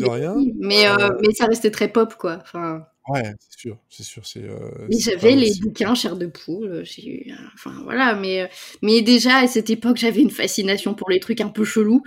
mais, 0.59 0.89
euh, 0.89 1.11
mais 1.21 1.33
ça 1.35 1.47
restait 1.47 1.71
très 1.71 1.89
pop, 1.89 2.15
quoi. 2.17 2.39
Enfin... 2.43 2.85
Ouais, 3.09 3.23
c'est 3.39 3.59
sûr, 3.59 3.79
c'est 3.89 4.03
sûr. 4.03 4.25
C'est, 4.27 4.43
mais 4.89 4.99
j'avais 4.99 5.33
les 5.33 5.53
bouquins 5.61 5.95
Cher 5.95 6.17
de 6.17 6.27
poule, 6.27 6.83
j'ai 6.85 7.07
eu... 7.07 7.35
Enfin, 7.55 7.75
voilà, 7.85 8.15
mais, 8.15 8.49
mais 8.81 9.03
déjà, 9.03 9.39
à 9.39 9.47
cette 9.47 9.71
époque, 9.71 9.97
j'avais 9.97 10.21
une 10.21 10.31
fascination 10.31 10.95
pour 10.95 11.11
les 11.11 11.21
trucs 11.21 11.41
un 11.41 11.49
peu 11.49 11.65
chelous. 11.65 12.03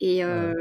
Et, 0.00 0.24
euh, 0.24 0.52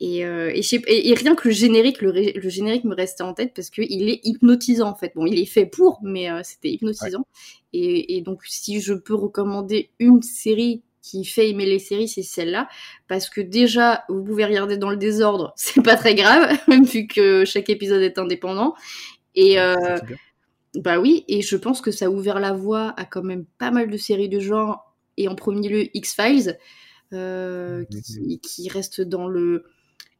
et, 0.00 0.18
et, 0.18 1.14
rien 1.14 1.34
que 1.34 1.48
le 1.48 1.54
générique, 1.54 2.02
le, 2.02 2.12
générique 2.48 2.84
me 2.84 2.94
restait 2.94 3.22
en 3.22 3.32
tête 3.32 3.52
parce 3.54 3.70
qu'il 3.70 4.08
est 4.08 4.20
hypnotisant 4.24 4.88
en 4.88 4.94
fait. 4.94 5.12
Bon, 5.14 5.24
il 5.24 5.38
est 5.38 5.46
fait 5.46 5.66
pour, 5.66 6.00
mais 6.02 6.30
euh, 6.30 6.40
c'était 6.42 6.70
hypnotisant. 6.70 7.26
Et, 7.72 8.20
donc, 8.20 8.42
si 8.44 8.80
je 8.80 8.94
peux 8.94 9.14
recommander 9.14 9.90
une 9.98 10.22
série 10.22 10.82
qui 11.02 11.24
fait 11.24 11.50
aimer 11.50 11.66
les 11.66 11.78
séries, 11.78 12.08
c'est 12.08 12.22
celle-là. 12.22 12.68
Parce 13.08 13.28
que 13.28 13.40
déjà, 13.40 14.04
vous 14.08 14.22
pouvez 14.22 14.44
regarder 14.44 14.76
dans 14.76 14.90
le 14.90 14.96
désordre, 14.96 15.52
c'est 15.56 15.82
pas 15.82 15.96
très 15.96 16.14
grave, 16.14 16.56
même 16.68 16.84
vu 16.84 17.06
que 17.06 17.44
chaque 17.44 17.70
épisode 17.70 18.02
est 18.02 18.18
indépendant. 18.18 18.74
Et 19.36 19.60
euh, 19.60 19.96
bah 20.74 20.98
oui, 20.98 21.24
et 21.28 21.40
je 21.40 21.56
pense 21.56 21.80
que 21.80 21.90
ça 21.90 22.06
a 22.06 22.08
ouvert 22.08 22.40
la 22.40 22.52
voie 22.52 22.94
à 22.96 23.04
quand 23.04 23.22
même 23.22 23.44
pas 23.58 23.70
mal 23.70 23.90
de 23.90 23.96
séries 23.96 24.28
de 24.28 24.40
genre, 24.40 24.94
et 25.16 25.28
en 25.28 25.34
premier 25.34 25.68
lieu 25.68 25.96
X-Files. 25.96 26.58
Qui, 27.12 28.40
qui, 28.40 28.68
reste 28.68 29.00
dans 29.00 29.28
le 29.28 29.66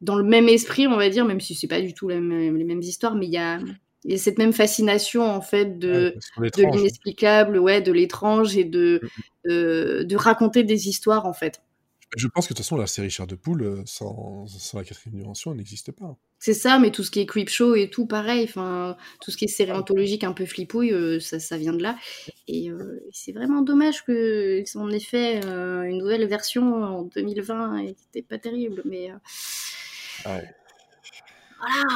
dans 0.01 0.15
le 0.15 0.23
même 0.23 0.49
esprit, 0.49 0.87
on 0.87 0.97
va 0.97 1.09
dire, 1.09 1.25
même 1.25 1.39
si 1.39 1.55
c'est 1.55 1.67
pas 1.67 1.81
du 1.81 1.93
tout 1.93 2.09
les 2.09 2.19
mêmes, 2.19 2.57
les 2.57 2.63
mêmes 2.63 2.81
histoires, 2.81 3.15
mais 3.15 3.25
il 3.25 3.31
y 3.31 3.37
a, 3.37 3.59
y 4.03 4.13
a, 4.13 4.17
cette 4.17 4.37
même 4.37 4.53
fascination 4.53 5.23
en 5.23 5.41
fait 5.41 5.79
de, 5.79 6.15
de 6.37 6.71
l'inexplicable, 6.71 7.57
ouais, 7.57 7.81
de 7.81 7.91
l'étrange 7.91 8.57
et 8.57 8.65
de, 8.65 9.01
mm, 9.01 9.49
euh, 9.51 10.03
de 10.03 10.15
raconter 10.15 10.63
des 10.63 10.87
histoires 10.87 11.25
en 11.25 11.33
fait. 11.33 11.61
Je 12.17 12.27
pense 12.27 12.47
que 12.47 12.53
de 12.53 12.57
toute 12.57 12.63
façon, 12.63 12.77
la 12.77 12.87
série 12.87 13.09
Chair 13.09 13.27
de 13.27 13.35
Poule, 13.35 13.63
euh, 13.63 13.81
sans, 13.85 14.45
sans 14.47 14.77
la 14.77 14.85
quatrième 14.85 15.19
dimension, 15.19 15.51
elle 15.51 15.57
n'existe 15.57 15.91
pas. 15.91 16.15
C'est 16.39 16.53
ça, 16.53 16.79
mais 16.79 16.91
tout 16.91 17.03
ce 17.03 17.11
qui 17.11 17.19
est 17.19 17.25
creep 17.25 17.49
show 17.49 17.75
et 17.75 17.89
tout, 17.89 18.05
pareil. 18.05 18.45
Enfin, 18.45 18.95
tout 19.21 19.31
ce 19.31 19.37
qui 19.37 19.45
est 19.45 19.47
série 19.49 19.71
anthologique 19.71 20.23
un 20.23 20.31
peu 20.31 20.45
flipouille, 20.45 20.93
euh, 20.93 21.19
ça, 21.19 21.39
ça, 21.39 21.57
vient 21.57 21.73
de 21.73 21.81
là. 21.81 21.97
Et 22.47 22.69
c'est 23.11 23.33
vraiment 23.33 23.63
dommage 23.63 24.05
que 24.05 24.63
en 24.77 24.89
ait 24.91 24.99
fait 24.99 25.41
une 25.43 25.97
nouvelle 25.97 26.25
version 26.27 26.83
en 26.83 27.01
2020 27.03 27.77
et 27.79 27.85
qui 27.95 28.05
n'était 28.05 28.21
pas 28.21 28.37
terrible. 28.37 28.83
Mais 28.85 29.09
voilà, 30.23 30.43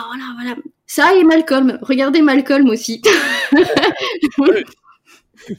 voilà, 0.08 0.24
voilà. 0.36 0.56
Ça 0.88 1.16
et 1.16 1.24
Malcolm. 1.24 1.78
Regardez 1.82 2.22
Malcolm 2.22 2.70
aussi. 2.70 3.02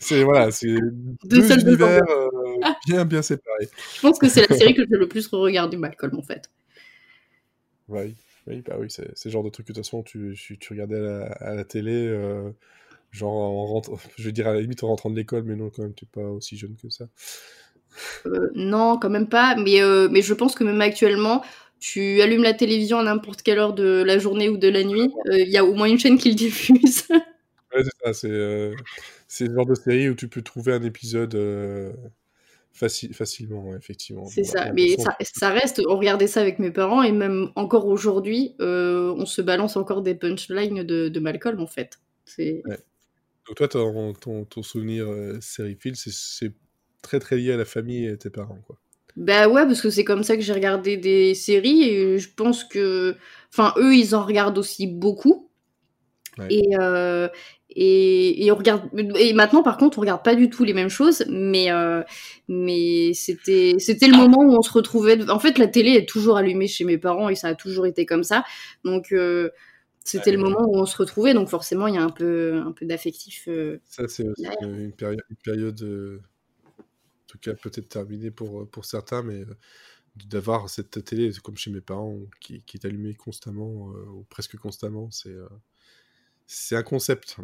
c'est 0.01 0.25
voilà, 0.25 0.51
c'est 0.51 0.75
deux, 1.25 1.53
univers 1.53 2.03
euh, 2.09 2.29
bien 2.87 3.05
bien 3.05 3.23
séparés. 3.23 3.68
Je 3.94 4.01
pense 4.01 4.18
que 4.18 4.29
c'est 4.29 4.49
la 4.49 4.57
série 4.57 4.75
que 4.75 4.83
j'ai 4.83 4.96
le 4.96 5.09
plus 5.09 5.27
regardé 5.29 5.77
Malcolm 5.77 6.18
en 6.18 6.23
fait. 6.23 6.51
Oui, 7.88 8.14
oui, 8.46 8.62
bah 8.66 8.77
oui, 8.79 8.87
c'est 8.88 9.16
ce 9.16 9.29
genre 9.29 9.44
de 9.44 9.51
truc 9.51 9.66
que 9.66 9.73
de 9.73 9.79
toute 9.79 9.85
façon 9.85 10.03
tu, 10.03 10.37
tu, 10.37 10.73
regardais 10.73 10.99
à 11.40 11.55
la, 11.55 11.64
télé, 11.64 12.09
euh, 12.09 12.51
genre 13.12 13.33
en 13.33 13.66
rentrant, 13.66 13.99
je 14.16 14.25
veux 14.25 14.33
dire 14.33 14.49
à 14.49 14.55
la 14.55 14.61
limite 14.61 14.83
en 14.83 14.88
rentrant 14.88 15.11
de 15.11 15.16
l'école, 15.16 15.44
mais 15.44 15.57
non 15.57 15.70
quand 15.70 15.83
même, 15.83 15.94
tu 15.94 16.05
n'es 16.05 16.11
pas 16.12 16.29
aussi 16.29 16.57
jeune 16.57 16.77
que 16.77 16.90
ça. 16.90 17.07
Euh, 18.27 18.51
non, 18.55 18.99
quand 18.99 19.11
même 19.11 19.29
pas, 19.29 19.57
mais, 19.57 19.81
mais 20.11 20.23
je 20.23 20.35
pense 20.35 20.55
que 20.55 20.64
même 20.64 20.81
actuellement, 20.81 21.42
tu 21.81 22.21
allumes 22.21 22.43
la 22.43 22.53
télévision 22.53 22.99
à 22.99 23.03
n'importe 23.03 23.43
quelle 23.43 23.59
heure 23.59 23.73
de 23.73 24.05
la 24.07 24.19
journée 24.19 24.51
ou 24.51 24.59
de 24.59 24.69
la 24.69 24.85
nuit, 24.85 25.11
il 25.27 25.33
euh, 25.33 25.45
y 25.45 25.57
a 25.57 25.64
au 25.64 25.73
moins 25.73 25.88
une 25.88 25.99
chaîne 25.99 26.19
qui 26.19 26.29
le 26.29 26.35
diffuse. 26.37 27.09
ouais, 27.11 27.83
c'est 27.83 28.05
ça, 28.05 28.12
c'est 28.12 28.31
euh, 28.31 28.75
le 29.40 29.55
genre 29.55 29.66
de 29.66 29.75
série 29.75 30.11
où 30.11 30.14
tu 30.14 30.29
peux 30.29 30.43
trouver 30.43 30.75
un 30.75 30.83
épisode 30.83 31.35
euh, 31.35 31.90
facilement, 32.75 33.75
effectivement. 33.75 34.27
C'est 34.27 34.45
ça, 34.45 34.73
mais 34.73 34.95
ça, 35.23 35.49
reste, 35.49 35.81
on 35.88 35.97
regardait 35.97 36.27
ça 36.27 36.43
avec 36.43 36.59
mes 36.59 36.71
parents 36.71 37.03
et 37.03 37.12
même 37.12 37.51
encore 37.57 37.87
aujourd'hui, 37.87 38.55
on 38.61 39.25
se 39.25 39.40
balance 39.40 39.77
encore 39.77 40.03
des 40.03 40.14
punchlines 40.14 40.83
de, 40.83 41.09
de 41.09 41.21
Malcolm 41.21 41.61
en 41.61 41.66
fait. 41.66 41.99
Ouais. 42.38 42.61
Donc 43.47 43.57
toi, 43.57 43.69
ton, 43.69 44.12
ton, 44.12 44.45
ton 44.45 44.62
souvenir 44.62 45.09
série 45.40 45.77
film, 45.81 45.95
c'est 45.97 46.53
très 47.03 47.19
très 47.19 47.37
lié 47.37 47.53
à 47.53 47.57
la 47.57 47.64
famille 47.64 48.07
et 48.07 48.19
tes 48.19 48.31
parents, 48.31 48.61
quoi. 48.66 48.79
Bah 49.16 49.49
ouais, 49.49 49.66
parce 49.66 49.81
que 49.81 49.90
c'est 49.90 50.05
comme 50.05 50.23
ça 50.23 50.37
que 50.37 50.42
j'ai 50.42 50.53
regardé 50.53 50.96
des 50.96 51.35
séries 51.35 51.83
et 51.83 52.18
je 52.18 52.29
pense 52.35 52.64
que. 52.64 53.16
Enfin, 53.53 53.75
eux, 53.79 53.94
ils 53.94 54.14
en 54.14 54.25
regardent 54.25 54.59
aussi 54.59 54.87
beaucoup. 54.87 55.49
Et, 56.49 56.70
euh, 56.81 57.29
et, 57.68 58.46
et, 58.46 58.53
on 58.53 58.55
regarde. 58.55 58.88
Et 59.18 59.33
maintenant, 59.35 59.62
par 59.62 59.77
contre, 59.77 59.99
on 59.99 60.01
regarde 60.01 60.23
pas 60.23 60.35
du 60.35 60.49
tout 60.49 60.64
les 60.64 60.73
mêmes 60.73 60.88
choses, 60.88 61.25
mais, 61.29 61.70
euh, 61.70 62.03
mais 62.49 63.12
c'était, 63.12 63.75
c'était 63.79 64.07
le 64.07 64.16
moment 64.16 64.38
où 64.38 64.57
on 64.57 64.62
se 64.62 64.73
retrouvait. 64.73 65.29
En 65.29 65.38
fait, 65.38 65.59
la 65.59 65.66
télé 65.66 65.90
est 65.92 66.09
toujours 66.09 66.37
allumée 66.37 66.66
chez 66.66 66.85
mes 66.85 66.96
parents 66.96 67.29
et 67.29 67.35
ça 67.35 67.49
a 67.49 67.55
toujours 67.55 67.87
été 67.87 68.07
comme 68.07 68.25
ça. 68.25 68.44
Donc. 68.85 69.12
Euh, 69.12 69.51
c'était 70.03 70.33
le 70.33 70.38
moment 70.38 70.62
où 70.66 70.79
on 70.79 70.87
se 70.87 70.96
retrouvait, 70.96 71.35
donc 71.35 71.51
forcément 71.51 71.87
il 71.87 71.94
y 71.94 71.99
a 71.99 72.03
un 72.03 72.09
peu, 72.09 72.62
un 72.66 72.73
peu 72.73 72.87
d'affectif. 72.87 73.49
ça, 73.85 74.09
c'est 74.09 74.25
une 74.62 74.92
période, 74.92 75.20
une 75.29 75.37
période 75.44 76.20
tout 77.31 77.38
cas 77.38 77.55
peut-être 77.55 77.88
terminé 77.88 78.31
pour, 78.31 78.62
euh, 78.62 78.64
pour 78.66 78.85
certains, 78.85 79.23
mais 79.23 79.40
euh, 79.40 79.57
d'avoir 80.27 80.69
cette 80.69 81.05
télé, 81.05 81.31
comme 81.43 81.57
chez 81.57 81.71
mes 81.71 81.81
parents, 81.81 82.19
qui, 82.40 82.62
qui 82.62 82.77
est 82.77 82.85
allumée 82.85 83.14
constamment, 83.14 83.93
euh, 83.95 84.05
ou 84.11 84.27
presque 84.29 84.57
constamment, 84.57 85.11
c'est 85.11 85.37
c'est 86.47 86.75
un 86.75 86.83
concept. 86.83 87.37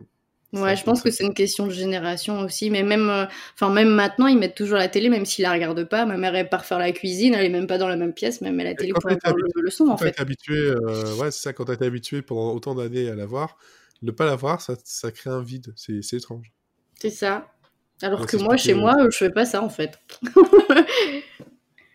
Ouais, 0.53 0.75
je 0.75 0.83
pense 0.83 1.03
que 1.03 1.11
c'est 1.11 1.25
une 1.25 1.35
question 1.35 1.67
de 1.67 1.73
génération 1.73 2.41
aussi, 2.41 2.71
mais 2.71 2.83
même, 2.83 3.29
enfin 3.55 3.73
même 3.73 3.91
maintenant, 3.91 4.27
ils 4.27 4.39
mettent 4.39 4.57
toujours 4.57 4.79
la 4.79 4.89
télé, 4.89 5.09
même 5.09 5.25
s'ils 5.25 5.45
la 5.45 5.53
regardent 5.53 5.89
pas. 5.89 6.07
Ma 6.07 6.17
mère 6.17 6.35
elle 6.35 6.49
part 6.49 6.65
faire 6.65 6.79
la 6.79 6.91
cuisine, 6.91 7.35
elle 7.35 7.45
est 7.45 7.51
même 7.51 7.69
pas 7.69 7.79
dans 7.79 7.89
la 7.89 7.97
même 7.97 8.13
pièce, 8.13 8.41
même 8.41 8.59
elle 8.59 8.67
la 8.67 8.75
télé 8.75 8.93
pour 8.93 9.09
avoir 9.09 9.37
le, 9.37 9.71
son 9.71 9.89
en 9.89 9.97
fait. 9.97 10.19
habitué, 10.19 10.73
ouais, 10.73 11.31
c'est 11.31 11.43
ça. 11.43 11.53
Quand 11.53 11.67
t'es 11.67 11.85
habitué 11.85 12.23
pendant 12.23 12.53
autant 12.53 12.75
d'années 12.75 13.09
à 13.09 13.15
la 13.15 13.27
voir, 13.27 13.59
ne 14.03 14.11
pas 14.11 14.27
la 14.27 14.35
voir, 14.35 14.61
ça, 14.61 14.75
ça 14.83 15.13
crée 15.13 15.31
un 15.31 15.43
vide. 15.43 15.73
C'est 15.77 16.01
étrange. 16.13 16.53
C'est 17.01 17.11
ça. 17.11 17.53
Alors 18.03 18.27
que 18.27 18.37
moi, 18.37 18.57
chez 18.57 18.75
moi, 18.75 18.97
je 19.11 19.17
fais 19.17 19.31
pas 19.31 19.47
ça 19.47 19.63
en 19.63 19.71
fait. 19.71 19.99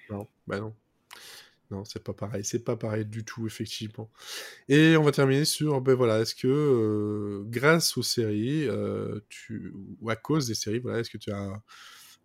non, 0.10 0.28
bah 0.48 0.60
non. 0.60 0.74
Non, 1.72 1.86
c'est 1.86 2.04
pas 2.04 2.14
pareil. 2.14 2.44
C'est 2.44 2.66
pas 2.66 2.76
pareil 2.76 3.06
du 3.06 3.24
tout, 3.24 3.48
effectivement. 3.48 4.10
Et 4.68 4.98
on 4.98 5.04
va 5.04 5.12
terminer 5.12 5.46
sur, 5.46 5.80
ben 5.80 5.96
voilà, 5.96 6.20
est-ce 6.20 6.36
que 6.36 6.48
euh, 6.48 7.44
grâce 7.46 7.96
aux 7.96 8.04
séries, 8.04 8.68
euh, 8.68 9.22
tu, 9.30 9.74
ou 10.02 10.10
à 10.10 10.18
cause 10.18 10.48
des 10.48 10.54
séries, 10.54 10.80
voilà, 10.80 11.00
est-ce 11.00 11.10
que 11.10 11.18
tu 11.18 11.32
as 11.32 11.62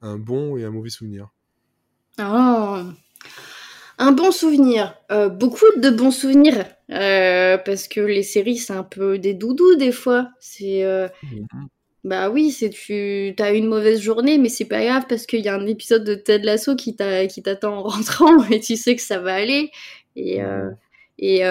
un, 0.02 0.18
bon 0.18 0.56
et 0.56 0.64
un 0.64 0.70
mauvais 0.70 0.90
souvenir? 0.90 1.28
Oh 2.18 2.80
un 3.98 4.12
bon 4.12 4.30
souvenir, 4.30 4.94
euh, 5.10 5.30
beaucoup 5.30 5.64
de 5.78 5.88
bons 5.88 6.10
souvenirs, 6.10 6.66
parce 6.88 7.88
que 7.88 8.00
les 8.00 8.22
séries 8.22 8.58
c'est 8.58 8.74
un 8.74 8.82
peu 8.82 9.18
des 9.18 9.32
doudous 9.32 9.76
des 9.76 9.92
fois. 9.92 10.28
C'est 10.38 10.84
mmh 11.22 11.66
bah 12.06 12.30
oui, 12.30 12.50
c'est 12.50 12.70
tu 12.70 13.34
as 13.38 13.52
une 13.52 13.66
mauvaise 13.66 14.00
journée, 14.00 14.38
mais 14.38 14.48
c'est 14.48 14.64
pas 14.64 14.82
grave 14.84 15.04
parce 15.08 15.26
qu'il 15.26 15.40
y 15.40 15.48
a 15.48 15.54
un 15.54 15.66
épisode 15.66 16.04
de 16.04 16.14
Ted 16.14 16.44
Lasso 16.44 16.76
qui 16.76 16.96
t'attend 16.96 17.78
en 17.78 17.82
rentrant 17.88 18.42
et 18.50 18.60
tu 18.60 18.76
sais 18.76 18.96
que 18.96 19.02
ça 19.02 19.18
va 19.18 19.34
aller. 19.34 19.70
Et, 20.16 20.42
euh, 20.42 20.70
Et 21.18 21.42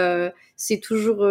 c'est 0.56 0.80
toujours 0.80 1.26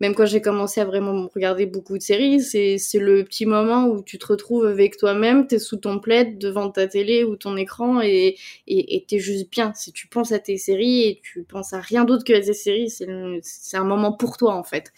même 0.00 0.14
quand 0.14 0.26
j'ai 0.26 0.40
commencé 0.40 0.80
à 0.80 0.84
vraiment 0.84 1.28
regarder 1.34 1.66
beaucoup 1.66 1.98
de 1.98 2.02
séries, 2.02 2.40
c'est, 2.40 2.78
c'est 2.78 3.00
le 3.00 3.24
petit 3.24 3.46
moment 3.46 3.86
où 3.86 4.02
tu 4.02 4.18
te 4.18 4.26
retrouves 4.26 4.64
avec 4.66 4.96
toi-même, 4.96 5.46
t'es 5.46 5.58
sous 5.58 5.76
ton 5.76 5.98
plaid 5.98 6.38
devant 6.38 6.70
ta 6.70 6.86
télé 6.86 7.24
ou 7.24 7.36
ton 7.36 7.56
écran 7.56 8.00
et, 8.00 8.36
et, 8.68 9.04
t'es 9.08 9.18
juste 9.18 9.50
bien. 9.50 9.72
Si 9.74 9.92
tu 9.92 10.06
penses 10.06 10.30
à 10.32 10.38
tes 10.38 10.56
séries 10.56 11.02
et 11.02 11.20
tu 11.22 11.42
penses 11.42 11.72
à 11.72 11.80
rien 11.80 12.04
d'autre 12.04 12.24
que 12.24 12.32
à 12.32 12.40
tes 12.40 12.52
séries, 12.54 12.90
c'est, 12.90 13.08
c'est 13.42 13.76
un 13.76 13.84
moment 13.84 14.12
pour 14.12 14.36
toi 14.36 14.54
en 14.54 14.62
fait. 14.62 14.92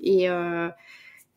Et, 0.00 0.30
euh, 0.30 0.68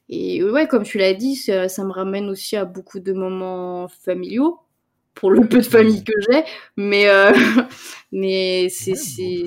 et 0.09 0.43
ouais, 0.43 0.67
comme 0.67 0.83
tu 0.83 0.97
l'as 0.97 1.13
dit, 1.13 1.35
ça, 1.35 1.67
ça 1.67 1.83
me 1.83 1.91
ramène 1.91 2.29
aussi 2.29 2.55
à 2.55 2.65
beaucoup 2.65 2.99
de 2.99 3.13
moments 3.13 3.87
familiaux 3.87 4.59
pour 5.15 5.31
le 5.31 5.47
peu 5.47 5.57
de 5.57 5.65
famille 5.65 6.03
que 6.03 6.13
j'ai, 6.29 6.43
mais 6.77 7.07
euh, 7.07 7.31
mais 8.11 8.67
c'est 8.69 8.95
c'est 8.95 9.45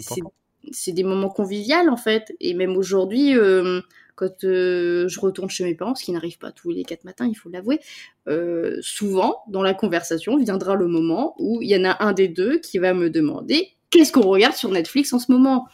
c'est 0.70 0.92
des 0.92 1.04
moments 1.04 1.28
conviviaux 1.28 1.88
en 1.88 1.96
fait. 1.96 2.34
Et 2.40 2.54
même 2.54 2.76
aujourd'hui, 2.76 3.36
euh, 3.36 3.80
quand 4.16 4.44
euh, 4.44 5.06
je 5.08 5.20
retourne 5.20 5.48
chez 5.48 5.64
mes 5.64 5.74
parents, 5.74 5.94
ce 5.94 6.04
qui 6.04 6.12
n'arrive 6.12 6.38
pas 6.38 6.50
tous 6.50 6.70
les 6.70 6.82
quatre 6.84 7.04
matins, 7.04 7.26
il 7.26 7.34
faut 7.34 7.50
l'avouer, 7.50 7.80
souvent 8.80 9.44
dans 9.48 9.62
la 9.62 9.74
conversation 9.74 10.36
viendra 10.38 10.74
le 10.74 10.88
moment 10.88 11.34
où 11.38 11.62
il 11.62 11.68
y 11.68 11.76
en 11.76 11.84
a 11.84 12.02
un 12.04 12.12
des 12.12 12.28
deux 12.28 12.58
qui 12.58 12.78
va 12.78 12.94
me 12.94 13.10
demander 13.10 13.68
qu'est-ce 13.90 14.12
qu'on 14.12 14.22
regarde 14.22 14.54
sur 14.54 14.70
Netflix 14.70 15.12
en 15.12 15.18
ce 15.18 15.30
moment? 15.30 15.66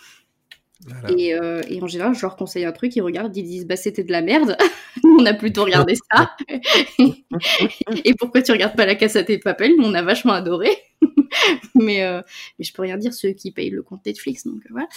Et, 1.17 1.35
en 1.81 1.87
général, 1.87 2.15
je 2.15 2.23
leur 2.23 2.37
conseille 2.37 2.65
un 2.65 2.73
truc, 2.73 2.95
ils 2.97 3.03
regardent, 3.03 3.37
ils 3.37 3.45
disent 3.45 3.67
bah 3.67 3.77
c'était 3.77 4.05
de 4.05 4.13
la 4.13 4.23
merde, 4.23 4.57
on 5.05 5.25
a 5.27 5.35
plutôt 5.35 5.65
regardé 5.65 5.95
ça. 6.13 6.31
et 8.05 8.15
pourquoi 8.15 8.43
tu 8.43 8.53
regardes 8.53 8.77
pas 8.77 8.87
la 8.87 8.95
casse 8.95 9.17
à 9.17 9.23
tes 9.23 9.39
papels 9.39 9.73
On 9.81 9.95
a 9.95 10.03
vachement 10.03 10.33
adoré. 10.33 10.71
mais, 11.75 12.05
euh, 12.05 12.21
mais 12.59 12.65
je 12.65 12.73
peux 12.73 12.83
rien 12.83 12.97
dire 12.97 13.13
ceux 13.13 13.31
qui 13.31 13.51
payent 13.51 13.71
le 13.71 13.83
compte 13.83 14.05
Netflix 14.07 14.47
donc 14.47 14.65
euh, 14.67 14.69
voilà. 14.71 14.89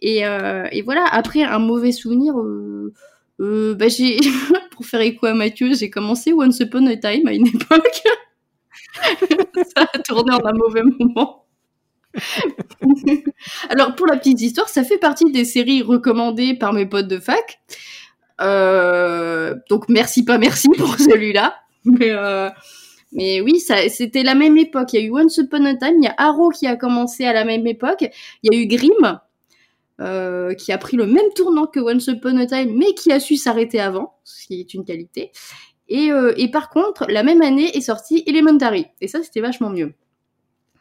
Et, 0.00 0.26
euh, 0.26 0.66
et 0.72 0.82
voilà. 0.82 1.04
Après 1.10 1.42
un 1.42 1.58
mauvais 1.58 1.92
souvenir 1.92 2.34
bah 3.38 3.88
j'ai 3.88 4.18
pour 4.70 4.86
faire 4.86 5.00
écho 5.00 5.26
à 5.26 5.34
Mathieu 5.34 5.74
j'ai 5.74 5.90
commencé 5.90 6.32
Once 6.32 6.58
Upon 6.60 6.86
a 6.86 6.96
Time 6.96 7.26
à 7.26 7.32
une 7.32 7.46
époque. 7.46 8.02
Ça 9.74 9.86
a 9.92 9.98
tourné 9.98 10.34
en 10.34 10.44
un 10.44 10.54
mauvais 10.54 10.82
moment 10.82 11.45
alors 13.68 13.94
pour 13.94 14.06
la 14.06 14.16
petite 14.16 14.40
histoire 14.40 14.68
ça 14.68 14.84
fait 14.84 14.98
partie 14.98 15.30
des 15.32 15.44
séries 15.44 15.82
recommandées 15.82 16.54
par 16.54 16.72
mes 16.72 16.86
potes 16.86 17.08
de 17.08 17.18
fac 17.18 17.60
donc 19.68 19.88
merci 19.88 20.24
pas 20.24 20.38
merci 20.38 20.68
pour 20.76 20.94
celui-là 20.98 21.56
mais 21.84 22.12
mais 23.12 23.40
oui, 23.40 23.60
c'était 23.60 24.22
la 24.22 24.34
même 24.34 24.58
époque. 24.58 24.92
Il 24.92 25.00
y 25.00 25.02
a 25.02 25.06
eu 25.06 25.10
Once 25.10 25.38
Upon 25.38 25.64
a 25.64 25.74
Time, 25.74 25.96
il 26.02 26.04
y 26.04 26.08
a 26.08 26.14
Arrow 26.18 26.50
qui 26.50 26.66
a 26.66 26.76
commencé 26.76 27.24
à 27.24 27.32
la 27.32 27.44
même 27.44 27.66
époque, 27.66 28.04
il 28.42 28.52
y 28.52 28.56
a 28.56 28.60
eu 28.60 28.66
Grimm 28.66 29.20
euh, 30.00 30.52
qui 30.52 30.72
a 30.72 30.78
pris 30.78 30.98
le 30.98 31.06
même 31.06 31.32
tournant 31.34 31.66
que 31.66 31.80
Once 31.80 32.06
Upon 32.08 32.36
a 32.36 32.46
Time, 32.46 32.76
mais 32.76 32.92
qui 32.92 33.12
a 33.12 33.20
su 33.20 33.36
s'arrêter 33.36 33.80
avant, 33.80 34.18
ce 34.24 34.46
qui 34.46 34.60
est 34.60 34.74
une 34.74 34.84
qualité. 34.84 35.32
Et, 35.88 36.12
euh, 36.12 36.34
et 36.36 36.50
par 36.50 36.68
contre, 36.68 37.06
la 37.08 37.22
même 37.22 37.40
année 37.40 37.74
est 37.74 37.80
sorti 37.80 38.22
Elementary, 38.26 38.86
et 39.00 39.08
ça 39.08 39.22
c'était 39.22 39.40
vachement 39.40 39.70
mieux. 39.70 39.94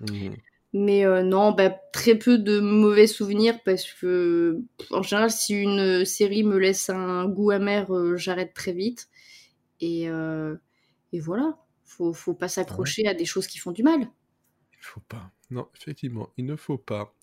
Mmh. 0.01 0.31
Mais 0.77 1.05
euh, 1.05 1.23
non, 1.23 1.53
bah, 1.53 1.69
très 1.69 2.15
peu 2.15 2.37
de 2.37 2.59
mauvais 2.59 3.07
souvenirs 3.07 3.57
parce 3.63 3.85
que 3.93 4.59
en 4.91 5.01
général, 5.03 5.31
si 5.31 5.53
une 5.53 6.03
série 6.03 6.43
me 6.43 6.57
laisse 6.57 6.89
un 6.89 7.29
goût 7.29 7.51
amer, 7.51 7.95
euh, 7.95 8.17
j'arrête 8.17 8.53
très 8.53 8.73
vite. 8.73 9.07
Et, 9.79 10.09
euh, 10.09 10.53
et 11.13 11.21
voilà. 11.21 11.57
Faut, 11.85 12.11
faut 12.11 12.33
pas 12.33 12.49
s'accrocher 12.49 13.07
à 13.07 13.13
des 13.13 13.23
choses 13.23 13.47
qui 13.47 13.57
font 13.57 13.71
du 13.71 13.83
mal. 13.83 14.01
Il 14.01 14.81
faut 14.81 14.99
pas. 15.07 15.31
Non, 15.49 15.69
effectivement, 15.79 16.29
il 16.35 16.45
ne 16.45 16.57
faut 16.57 16.77
pas. 16.77 17.15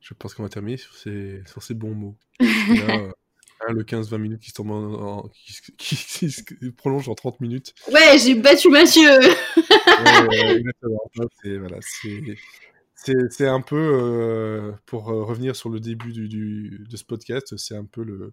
Je 0.00 0.14
pense 0.14 0.32
qu'on 0.34 0.44
va 0.44 0.48
terminer 0.48 0.76
sur 0.76 0.94
ces, 0.94 1.42
sur 1.46 1.64
ces 1.64 1.74
bons 1.74 1.96
mots. 1.96 2.16
Là, 2.38 3.10
euh, 3.66 3.72
le 3.72 3.82
15-20 3.82 4.18
minutes 4.18 4.40
qui, 4.40 4.52
en, 4.60 5.28
qui, 5.76 6.30
se 6.30 6.42
prolonge 6.76 7.08
en 7.08 7.16
30 7.16 7.40
minutes. 7.40 7.74
Ouais, 7.92 8.18
j'ai 8.18 8.36
battu 8.36 8.68
Mathieu 8.68 9.10
C'est 11.42 11.58
un 13.08 13.60
peu, 13.60 13.76
euh, 13.76 14.72
pour 14.86 15.10
euh, 15.10 15.24
revenir 15.24 15.56
sur 15.56 15.68
le 15.68 15.80
début 15.80 16.12
du, 16.12 16.28
du, 16.28 16.84
de 16.88 16.96
ce 16.96 17.04
podcast, 17.04 17.56
c'est 17.56 17.76
un 17.76 17.84
peu 17.84 18.02
le, 18.02 18.32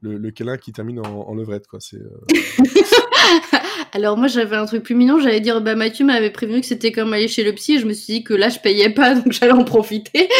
le, 0.00 0.18
le, 0.18 0.30
câlin 0.30 0.56
qui 0.56 0.72
termine 0.72 1.00
en, 1.00 1.28
en 1.28 1.34
levrette. 1.34 1.66
Quoi. 1.66 1.80
C'est, 1.80 2.02
Alors 3.92 4.16
moi 4.16 4.26
j'avais 4.26 4.56
un 4.56 4.64
truc 4.64 4.82
plus 4.82 4.94
mignon, 4.94 5.20
j'allais 5.20 5.40
dire 5.40 5.60
bah 5.60 5.74
Mathieu 5.74 6.06
m'avait 6.06 6.30
prévenu 6.30 6.60
que 6.60 6.66
c'était 6.66 6.92
comme 6.92 7.12
aller 7.12 7.28
chez 7.28 7.44
le 7.44 7.52
psy 7.54 7.74
et 7.74 7.78
je 7.78 7.86
me 7.86 7.92
suis 7.92 8.14
dit 8.14 8.24
que 8.24 8.32
là 8.32 8.48
je 8.48 8.58
payais 8.58 8.88
pas 8.88 9.14
donc 9.14 9.32
j'allais 9.32 9.52
en 9.52 9.64
profiter. 9.64 10.30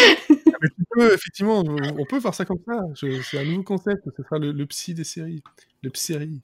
Ah, 0.97 1.07
effectivement, 1.13 1.63
on 1.63 2.05
peut 2.05 2.19
faire 2.19 2.33
ça 2.33 2.45
comme 2.45 2.61
ça. 2.65 2.79
C'est 2.95 3.37
un 3.37 3.45
nouveau 3.45 3.63
concept, 3.63 4.03
ce 4.17 4.23
sera 4.23 4.39
le, 4.39 4.65
psy 4.65 4.95
des 4.95 5.03
séries. 5.03 5.43
Le 5.83 5.89
psy. 5.91 6.41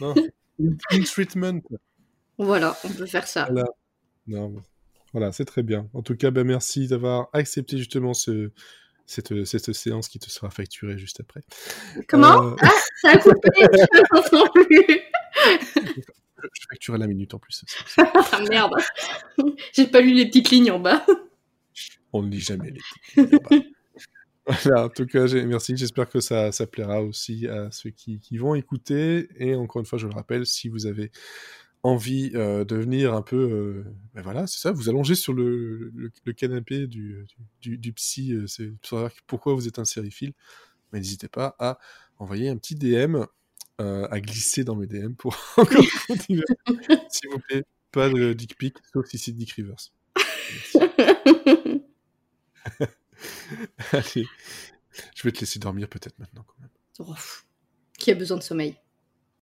non, 0.00 0.14
treatment. 1.06 1.60
Voilà, 2.38 2.76
on 2.84 2.88
peut 2.88 3.06
faire 3.06 3.28
ça. 3.28 3.44
Voilà, 3.44 3.68
non, 4.26 4.56
voilà 5.18 5.32
c'est 5.32 5.44
très 5.44 5.64
bien. 5.64 5.88
En 5.94 6.02
tout 6.02 6.16
cas, 6.16 6.30
bah, 6.30 6.44
merci 6.44 6.86
d'avoir 6.86 7.28
accepté 7.32 7.76
justement 7.76 8.14
ce, 8.14 8.52
cette, 9.04 9.44
cette, 9.46 9.72
séance 9.72 10.08
qui 10.08 10.20
te 10.20 10.30
sera 10.30 10.48
facturée 10.48 10.96
juste 10.96 11.20
après. 11.20 11.40
Comment? 12.06 12.52
Euh... 12.52 12.56
Ah, 12.62 12.70
ça 13.02 13.10
a 13.10 13.18
coupé, 13.18 13.48
je 13.56 14.52
plus. 14.64 15.00
Je 16.40 16.66
facturais 16.70 16.98
la 16.98 17.08
minute 17.08 17.34
en 17.34 17.40
plus. 17.40 17.64
ah 17.98 18.40
merde, 18.48 18.72
j'ai 19.72 19.88
pas 19.88 20.00
lu 20.00 20.14
les 20.14 20.26
petites 20.26 20.50
lignes 20.50 20.70
en 20.70 20.78
bas. 20.78 21.04
On 22.12 22.22
ne 22.22 22.30
lit 22.30 22.40
jamais 22.40 22.70
les 22.70 22.78
petites 22.78 23.16
lignes 23.16 23.38
en 23.44 23.56
bas. 23.56 23.64
Voilà, 24.64 24.86
en 24.86 24.88
tout 24.88 25.04
cas, 25.04 25.26
merci. 25.44 25.76
J'espère 25.76 26.08
que 26.08 26.20
ça, 26.20 26.52
ça, 26.52 26.66
plaira 26.66 27.02
aussi 27.02 27.46
à 27.46 27.70
ceux 27.70 27.90
qui, 27.90 28.18
qui, 28.18 28.38
vont 28.38 28.54
écouter. 28.54 29.28
Et 29.36 29.54
encore 29.54 29.80
une 29.80 29.84
fois, 29.84 29.98
je 29.98 30.06
le 30.06 30.14
rappelle, 30.14 30.46
si 30.46 30.70
vous 30.70 30.86
avez 30.86 31.10
envie 31.82 32.32
euh, 32.34 32.64
de 32.64 32.76
venir 32.76 33.14
un 33.14 33.22
peu, 33.22 33.36
euh, 33.36 33.84
ben 34.14 34.22
voilà, 34.22 34.46
c'est 34.46 34.58
ça, 34.58 34.72
vous 34.72 34.88
allongez 34.88 35.14
sur 35.14 35.32
le, 35.32 35.90
le, 35.94 36.10
le 36.24 36.32
canapé 36.32 36.86
du, 36.86 37.26
du, 37.60 37.78
du 37.78 37.92
psy, 37.92 38.32
euh, 38.32 38.46
c'est 38.46 38.66
pour 38.66 38.88
savoir 38.88 39.10
pourquoi 39.26 39.54
vous 39.54 39.68
êtes 39.68 39.78
un 39.78 39.84
sériephile. 39.84 40.32
Mais 40.92 40.98
n'hésitez 41.00 41.28
pas 41.28 41.54
à 41.58 41.78
envoyer 42.18 42.48
un 42.48 42.56
petit 42.56 42.74
DM 42.74 43.24
euh, 43.80 44.08
à 44.10 44.20
glisser 44.20 44.64
dans 44.64 44.74
mes 44.74 44.86
DM 44.86 45.12
pour 45.14 45.36
encore 45.56 45.84
continuer. 46.06 46.44
S'il 47.10 47.30
vous 47.30 47.38
plaît, 47.40 47.64
pas 47.92 48.08
de 48.08 48.32
dick 48.32 48.56
pic, 48.58 48.76
sauf 48.92 49.06
si 49.06 49.18
c'est 49.18 49.32
Dick 49.32 49.52
Rivers. 49.52 49.92
Allez, 53.92 54.26
je 55.14 55.22
vais 55.22 55.32
te 55.32 55.40
laisser 55.40 55.58
dormir 55.58 55.88
peut-être 55.88 56.18
maintenant 56.18 56.44
quand 56.46 56.60
même. 56.60 56.70
Oh, 57.00 57.14
qui 57.98 58.10
a 58.10 58.14
besoin 58.14 58.36
de 58.36 58.42
sommeil 58.42 58.76